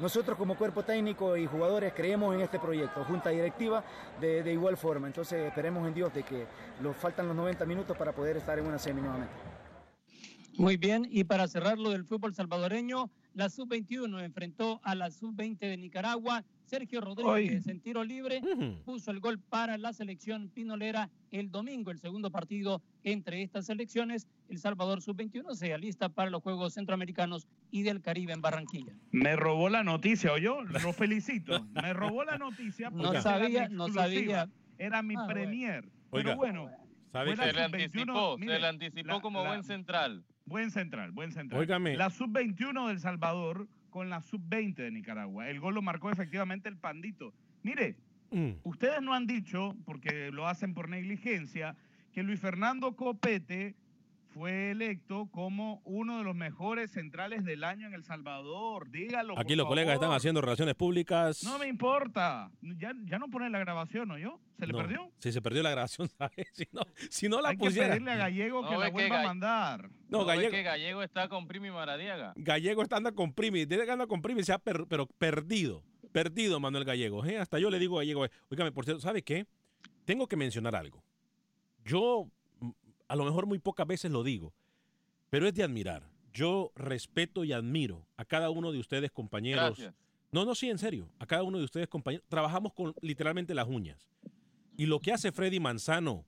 [0.00, 3.82] nosotros como cuerpo técnico y jugadores creemos en este proyecto, junta directiva
[4.20, 6.46] de, de igual forma, entonces esperemos en Dios de que
[6.80, 9.34] nos faltan los 90 minutos para poder estar en una semi nuevamente.
[10.56, 15.58] Muy bien, y para cerrar lo del fútbol salvadoreño, la sub-21 enfrentó a la sub-20
[15.58, 16.44] de Nicaragua.
[16.70, 18.40] Sergio Rodríguez en tiro libre
[18.84, 24.28] puso el gol para la selección pinolera el domingo, el segundo partido entre estas selecciones.
[24.48, 28.92] El Salvador sub-21 se alista para los Juegos Centroamericanos y del Caribe en Barranquilla.
[29.10, 31.66] Me robó la noticia, yo lo felicito.
[31.72, 32.88] Me robó la noticia.
[32.90, 34.48] No porque era sabía, no sabía.
[34.78, 35.84] Era mi Ah, premier.
[36.10, 36.70] Oiga, Pero bueno.
[37.12, 40.24] Se le sub-21, anticipó, se le anticipó como la- buen central.
[40.46, 41.60] Buen central, buen central.
[41.60, 41.96] Óigame.
[41.96, 45.48] La sub-21 del Salvador con la sub-20 de Nicaragua.
[45.48, 47.34] El gol lo marcó efectivamente el Pandito.
[47.62, 47.96] Mire,
[48.32, 48.50] Mm.
[48.62, 51.74] ustedes no han dicho, porque lo hacen por negligencia,
[52.12, 53.74] que Luis Fernando Copete
[54.32, 58.90] fue electo como uno de los mejores centrales del año en El Salvador.
[58.90, 59.38] Dígalo.
[59.38, 61.42] Aquí por los colegas están haciendo relaciones públicas.
[61.44, 62.50] No me importa.
[62.62, 64.40] Ya, ya no ponen la grabación, ¿no yo?
[64.58, 65.10] ¿Se le No, perdió?
[65.18, 66.46] Sí, se perdió la grabación, ¿sabes?
[66.52, 69.24] Si no, si no la Hay que pedirle a Gallego que la que vuelva a
[69.24, 69.90] mandar.
[70.08, 72.32] No, Gallego, que Gallego está con Primi Maradiaga.
[72.36, 75.82] Gallego está anda con Primi, desde que anda con Primi se ha per- pero perdido,
[76.12, 77.24] perdido Manuel Gallego.
[77.24, 77.38] ¿eh?
[77.38, 79.46] Hasta yo le digo a Gallego, oígame, por cierto, ¿sabe qué?
[80.04, 81.02] Tengo que mencionar algo.
[81.84, 82.26] Yo
[83.10, 84.54] a lo mejor muy pocas veces lo digo,
[85.30, 86.08] pero es de admirar.
[86.32, 89.76] Yo respeto y admiro a cada uno de ustedes, compañeros.
[89.76, 89.94] Gracias.
[90.30, 91.08] No, no, sí, en serio.
[91.18, 92.24] A cada uno de ustedes, compañeros.
[92.28, 94.08] Trabajamos con literalmente las uñas.
[94.76, 96.24] Y lo que hace Freddy Manzano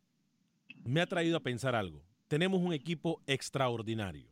[0.82, 2.02] me ha traído a pensar algo.
[2.26, 4.26] Tenemos un equipo extraordinario.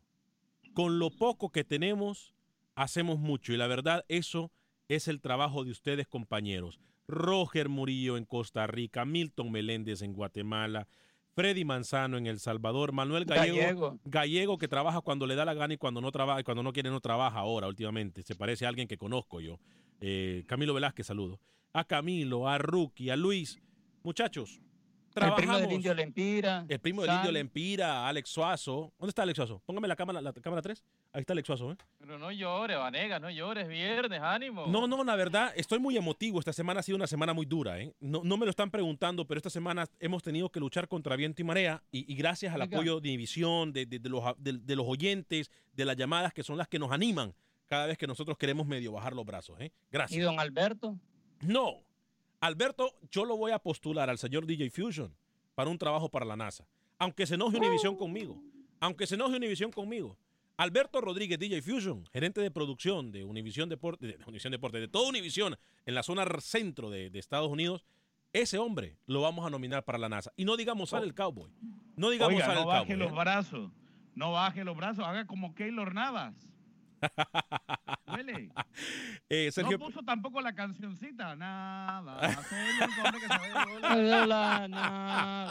[0.74, 2.34] Con lo poco que tenemos,
[2.74, 3.52] hacemos mucho.
[3.52, 4.50] Y la verdad, eso
[4.88, 6.80] es el trabajo de ustedes, compañeros.
[7.06, 10.88] Roger Murillo en Costa Rica, Milton Meléndez en Guatemala,
[11.40, 14.00] Freddy Manzano en El Salvador, Manuel Gallego, Gallego.
[14.04, 16.90] Gallego que trabaja cuando le da la gana y cuando no trabaja cuando no quiere
[16.90, 18.22] no trabaja ahora últimamente.
[18.22, 19.58] Se parece a alguien que conozco yo.
[20.02, 21.40] Eh, Camilo Velázquez, saludo.
[21.72, 23.58] A Camilo, a Ruki, a Luis.
[24.02, 24.60] Muchachos,
[25.12, 25.60] El primo trabajamos.
[25.62, 26.64] del Indio Lempira.
[26.68, 27.10] El primo del.
[27.14, 28.92] Indio Lempira, Alex Suazo.
[28.98, 29.60] ¿Dónde está Alex Suazo?
[29.66, 30.84] Póngame la cámara, la cámara 3.
[31.12, 31.76] Ahí está Alex Suazo, ¿eh?
[31.98, 34.66] Pero no llores, Vanegas, no llores, viernes, ánimo.
[34.68, 36.38] No, no, la verdad, estoy muy emotivo.
[36.38, 37.92] Esta semana ha sido una semana muy dura, ¿eh?
[38.00, 41.42] No, no me lo están preguntando, pero esta semana hemos tenido que luchar contra viento
[41.42, 42.76] y marea y, y gracias al Oiga.
[42.76, 46.56] apoyo de División, de, de- de los, de los oyentes, de las llamadas que son
[46.56, 47.34] las que nos animan
[47.66, 49.72] cada vez que nosotros queremos medio bajar los brazos, ¿eh?
[49.90, 50.18] Gracias.
[50.18, 50.96] ¿Y don Alberto?
[51.40, 51.82] No.
[52.40, 55.14] Alberto, yo lo voy a postular al señor DJ Fusion
[55.54, 56.66] para un trabajo para la NASA.
[56.98, 58.42] Aunque se enoje Univision conmigo.
[58.80, 60.16] Aunque se enoje Univision conmigo.
[60.56, 65.08] Alberto Rodríguez, DJ Fusion, gerente de producción de Univision Deporte, de Univision Deporte, de todo
[65.08, 67.84] Univision en la zona centro de, de Estados Unidos,
[68.32, 70.32] ese hombre lo vamos a nominar para la NASA.
[70.36, 71.50] Y no digamos sale el cowboy.
[71.96, 72.98] No digamos Oiga, sale no el baje cowboy.
[72.98, 73.14] los ¿eh?
[73.14, 73.70] brazos.
[74.14, 75.04] No baje los brazos.
[75.04, 76.49] Haga como Keylor Navas.
[78.06, 78.50] Huele.
[79.28, 81.34] Eh, Sergio, No puso tampoco la cancioncita.
[81.36, 82.18] Nada.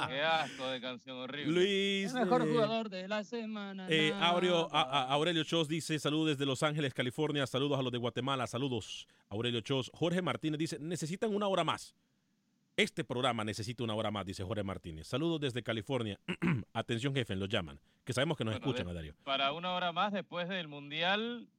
[0.08, 1.52] Qué asco de canción horrible.
[1.54, 2.14] Luis.
[2.14, 3.88] El mejor eh, jugador de la semana.
[3.90, 4.14] Eh.
[4.20, 7.98] Aurelio, a- a- Aurelio Chos dice saludos desde Los Ángeles, California, saludos a los de
[7.98, 9.92] Guatemala, saludos Aurelio Chos.
[9.94, 11.96] Jorge Martínez dice, necesitan una hora más.
[12.80, 15.06] Este programa necesita una hora más, dice Jorge Martínez.
[15.06, 16.18] Saludos desde California.
[16.72, 17.78] Atención, jefe, los llaman.
[18.06, 19.16] Que sabemos que nos Bueno, escuchan, Adario.
[19.26, 21.50] Para una hora más después del Mundial,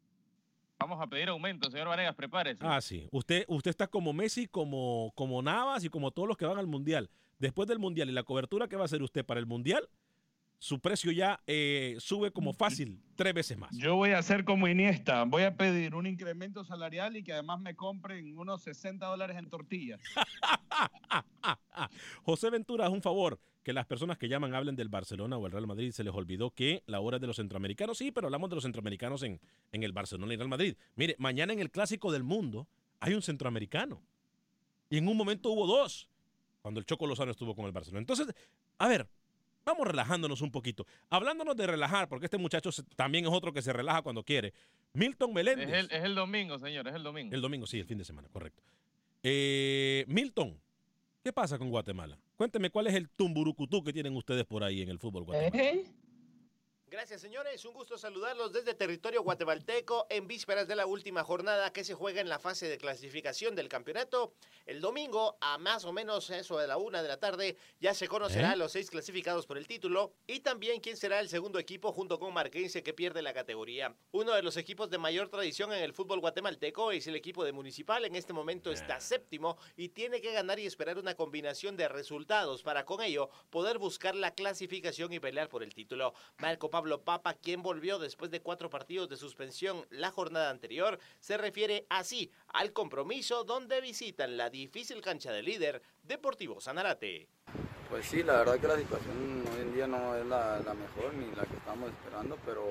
[0.78, 2.64] Vamos a pedir aumento, señor Vanegas, prepárese.
[2.64, 3.06] Ah, sí.
[3.12, 6.66] Usted, usted está como Messi, como, como Navas y como todos los que van al
[6.66, 7.10] Mundial.
[7.38, 9.90] Después del Mundial y la cobertura que va a hacer usted para el Mundial,
[10.60, 13.74] su precio ya eh, sube como fácil tres veces más.
[13.78, 17.60] Yo voy a hacer como Iniesta, voy a pedir un incremento salarial y que además
[17.60, 20.02] me compren unos 60 dólares en tortillas.
[22.24, 25.52] José Ventura, es un favor que las personas que llaman hablen del Barcelona o el
[25.52, 25.92] Real Madrid.
[25.92, 27.96] Se les olvidó que la hora es de los centroamericanos.
[27.96, 29.40] Sí, pero hablamos de los centroamericanos en,
[29.72, 30.76] en el Barcelona y Real Madrid.
[30.94, 32.68] Mire, mañana en el Clásico del Mundo
[33.00, 34.02] hay un centroamericano.
[34.90, 36.10] Y en un momento hubo dos,
[36.60, 38.00] cuando el Choco Lozano estuvo con el Barcelona.
[38.00, 38.28] Entonces,
[38.76, 39.08] a ver,
[39.64, 40.86] vamos relajándonos un poquito.
[41.08, 44.52] Hablándonos de relajar, porque este muchacho se- también es otro que se relaja cuando quiere.
[44.92, 45.68] Milton Meléndez.
[45.68, 47.34] Es el, es el domingo, señor, es el domingo.
[47.34, 48.62] El domingo, sí, el fin de semana, correcto.
[49.22, 50.58] Eh, Milton,
[51.22, 52.18] ¿qué pasa con Guatemala?
[52.36, 55.90] Cuénteme cuál es el tumburucutú que tienen ustedes por ahí en el fútbol guatemalteco.
[56.90, 57.64] Gracias, señores.
[57.64, 62.20] Un gusto saludarlos desde territorio guatemalteco en vísperas de la última jornada que se juega
[62.20, 64.34] en la fase de clasificación del campeonato.
[64.66, 68.08] El domingo, a más o menos eso de la una de la tarde, ya se
[68.08, 68.56] conocerá ¿Eh?
[68.56, 72.34] los seis clasificados por el título y también quién será el segundo equipo junto con
[72.34, 73.94] Marquense que pierde la categoría.
[74.10, 77.52] Uno de los equipos de mayor tradición en el fútbol guatemalteco es el equipo de
[77.52, 78.04] Municipal.
[78.04, 82.64] En este momento está séptimo y tiene que ganar y esperar una combinación de resultados
[82.64, 86.14] para con ello poder buscar la clasificación y pelear por el título.
[86.38, 91.36] Marco Pablo Papa, quien volvió después de cuatro partidos de suspensión la jornada anterior, se
[91.36, 97.28] refiere así al compromiso donde visitan la difícil cancha del líder Deportivo Sanarate.
[97.90, 101.12] Pues sí, la verdad que la situación hoy en día no es la, la mejor
[101.14, 102.66] ni la que estamos esperando, pero,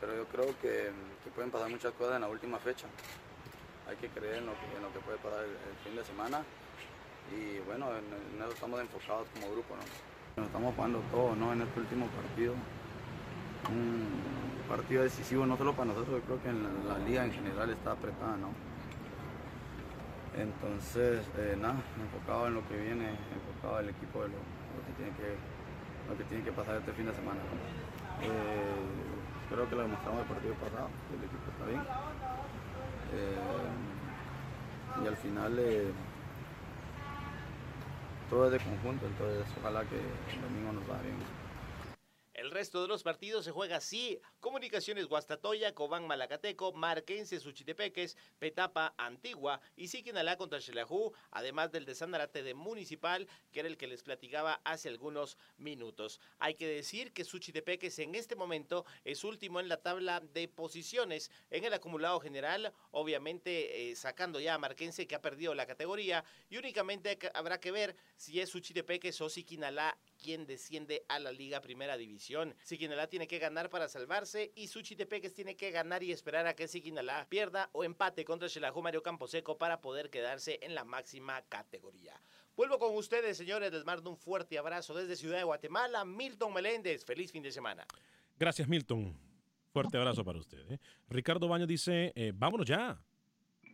[0.00, 0.90] pero yo creo que,
[1.24, 2.86] que pueden pasar muchas cosas en la última fecha.
[3.88, 6.04] Hay que creer en lo que, en lo que puede pasar el, el fin de
[6.04, 6.44] semana
[7.30, 8.04] y bueno, en,
[8.36, 9.74] en eso estamos enfocados como grupo.
[9.76, 9.82] ¿no?
[10.36, 11.52] Nos estamos jugando todo ¿no?
[11.52, 12.54] en este último partido.
[13.70, 14.08] Un
[14.68, 18.36] partido decisivo no solo para nosotros, creo que en la, liga en general está apretada.
[18.36, 18.48] ¿no?
[20.36, 24.34] Entonces, eh, nada, enfocado en lo que viene, enfocado el equipo de lo,
[24.86, 25.36] que, tiene que,
[26.08, 27.38] lo que tiene que pasar este fin de semana.
[27.38, 28.26] ¿no?
[28.26, 28.82] Eh,
[29.50, 31.82] creo que lo demostramos el partido pasado, que el equipo está bien.
[33.14, 33.38] Eh,
[35.02, 35.60] y al final
[38.32, 41.41] todo es de conjunto, entonces ojalá que el domingo nos vaya bien.
[42.52, 44.20] Resto de los partidos se juega así.
[44.38, 51.94] Comunicaciones Guastatoya, Cobán Malacateco, Marquense Suchitepeques, Petapa Antigua y Siquinalá contra Xelajú, además del de
[51.94, 56.20] Sanarate de Municipal, que era el que les platicaba hace algunos minutos.
[56.38, 61.30] Hay que decir que Suchitepeques en este momento es último en la tabla de posiciones
[61.50, 66.22] en el acumulado general, obviamente eh, sacando ya a Marquense que ha perdido la categoría
[66.50, 71.60] y únicamente habrá que ver si es Suchitepeques o Siquinalá quien desciende a la Liga
[71.60, 72.54] Primera División.
[72.62, 76.68] Siquinalá tiene que ganar para salvarse y Suchitepeques tiene que ganar y esperar a que
[76.68, 82.18] Siquinalá pierda o empate contra Xelajú Mario Camposeco para poder quedarse en la máxima categoría.
[82.56, 83.72] Vuelvo con ustedes, señores.
[83.72, 86.04] Les mando un fuerte abrazo desde Ciudad de Guatemala.
[86.04, 87.04] Milton Meléndez.
[87.04, 87.84] Feliz fin de semana.
[88.38, 89.18] Gracias, Milton.
[89.72, 90.70] Fuerte abrazo para usted.
[90.70, 90.78] ¿eh?
[91.08, 93.02] Ricardo Baño dice, eh, vámonos ya.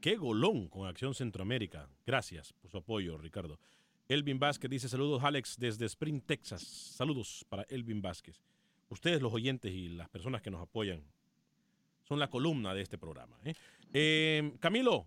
[0.00, 1.88] Qué golón con Acción Centroamérica.
[2.06, 3.58] Gracias por su apoyo, Ricardo.
[4.08, 6.62] Elvin Vázquez dice, saludos Alex desde Spring, Texas.
[6.62, 8.40] Saludos para Elvin Vázquez.
[8.88, 11.02] Ustedes los oyentes y las personas que nos apoyan
[12.04, 13.36] son la columna de este programa.
[13.44, 13.52] ¿eh?
[13.92, 15.06] Eh, Camilo,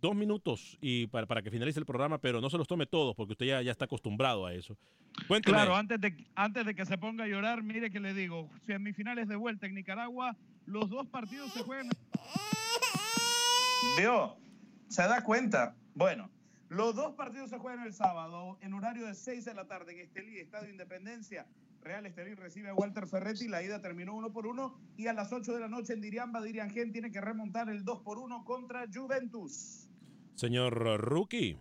[0.00, 3.14] dos minutos y para, para que finalice el programa, pero no se los tome todos
[3.14, 4.76] porque usted ya, ya está acostumbrado a eso.
[5.28, 5.56] Cuénteme.
[5.56, 9.28] Claro, antes de, antes de que se ponga a llorar, mire que le digo, semifinales
[9.28, 10.36] de vuelta en Nicaragua,
[10.66, 11.88] los dos partidos se juegan.
[13.96, 14.36] ¿Vio?
[14.88, 15.76] ¿Se da cuenta?
[15.94, 16.28] Bueno,
[16.70, 19.98] los dos partidos se juegan el sábado en horario de 6 de la tarde en
[19.98, 21.44] Estelí, Estadio Independencia.
[21.82, 25.32] Real Estelí recibe a Walter Ferretti, la ida terminó uno por uno y a las
[25.32, 28.44] 8 de la noche en Diriamba, Dirian Gen tiene que remontar el 2 por 1
[28.44, 29.88] contra Juventus.
[30.36, 31.58] Señor Rookie.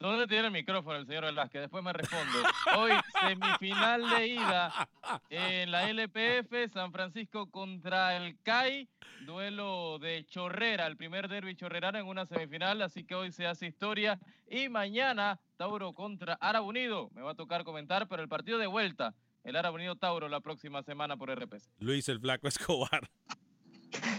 [0.00, 1.60] ¿Dónde tiene el micrófono el señor Velázquez?
[1.60, 2.38] Después me responde.
[2.74, 4.88] Hoy, semifinal de ida
[5.28, 8.88] en la LPF, San Francisco contra el CAI.
[9.26, 13.66] Duelo de Chorrera, el primer derby chorrerano en una semifinal, así que hoy se hace
[13.66, 14.18] historia.
[14.48, 17.10] Y mañana, Tauro contra Árabe Unido.
[17.12, 20.40] Me va a tocar comentar, pero el partido de vuelta, el Árabe Unido Tauro la
[20.40, 21.62] próxima semana por RPC.
[21.78, 23.10] Luis el Flaco Escobar.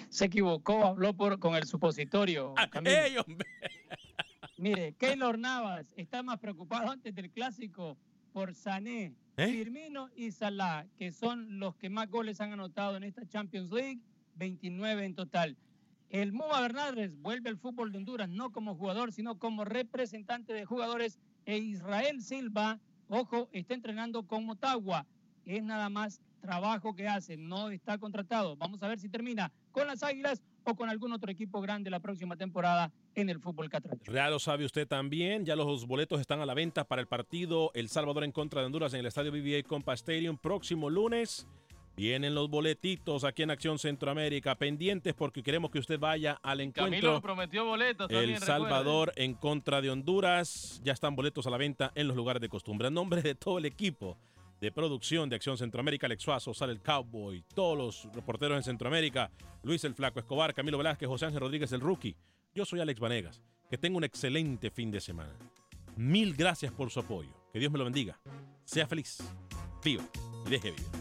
[0.10, 2.54] Se equivocó, habló por, con el supositorio.
[2.70, 2.96] Camilo.
[2.98, 3.48] ¡Ey, hombre!
[4.62, 7.98] Mire, Keylor Navas está más preocupado antes del clásico
[8.32, 9.48] por Sané, ¿Eh?
[9.48, 14.00] Firmino y Salah, que son los que más goles han anotado en esta Champions League,
[14.36, 15.58] 29 en total.
[16.12, 20.64] El Muma Bernardes vuelve al fútbol de Honduras no como jugador, sino como representante de
[20.64, 21.18] jugadores.
[21.48, 25.08] E Israel Silva, ojo, está entrenando con Motagua.
[25.44, 28.56] Es nada más trabajo que hace, no está contratado.
[28.58, 32.00] Vamos a ver si termina con las Águilas o con algún otro equipo grande la
[32.00, 34.12] próxima temporada en el fútbol catracho.
[34.12, 37.72] Real lo sabe usted también, ya los boletos están a la venta para el partido
[37.74, 41.48] El Salvador en contra de Honduras en el estadio BBA Compa Stadium próximo lunes.
[41.96, 46.86] Vienen los boletitos aquí en Acción Centroamérica, pendientes porque queremos que usted vaya al encuentro.
[46.86, 50.82] Camilo prometió boletos también, El Salvador en contra de Honduras.
[50.84, 52.88] Ya están boletos a la venta en los lugares de costumbre.
[52.88, 54.18] En nombre de todo el equipo
[54.62, 59.32] de producción de Acción Centroamérica, Alex Suazo, Sale el Cowboy, todos los reporteros en Centroamérica,
[59.64, 62.16] Luis el Flaco Escobar, Camilo Velázquez, José Ángel Rodríguez el Rookie.
[62.54, 63.42] Yo soy Alex Vanegas.
[63.70, 65.34] Que tenga un excelente fin de semana.
[65.96, 67.30] Mil gracias por su apoyo.
[67.52, 68.20] Que Dios me lo bendiga.
[68.64, 69.18] Sea feliz,
[69.84, 70.04] viva
[70.46, 71.01] y deje vivir.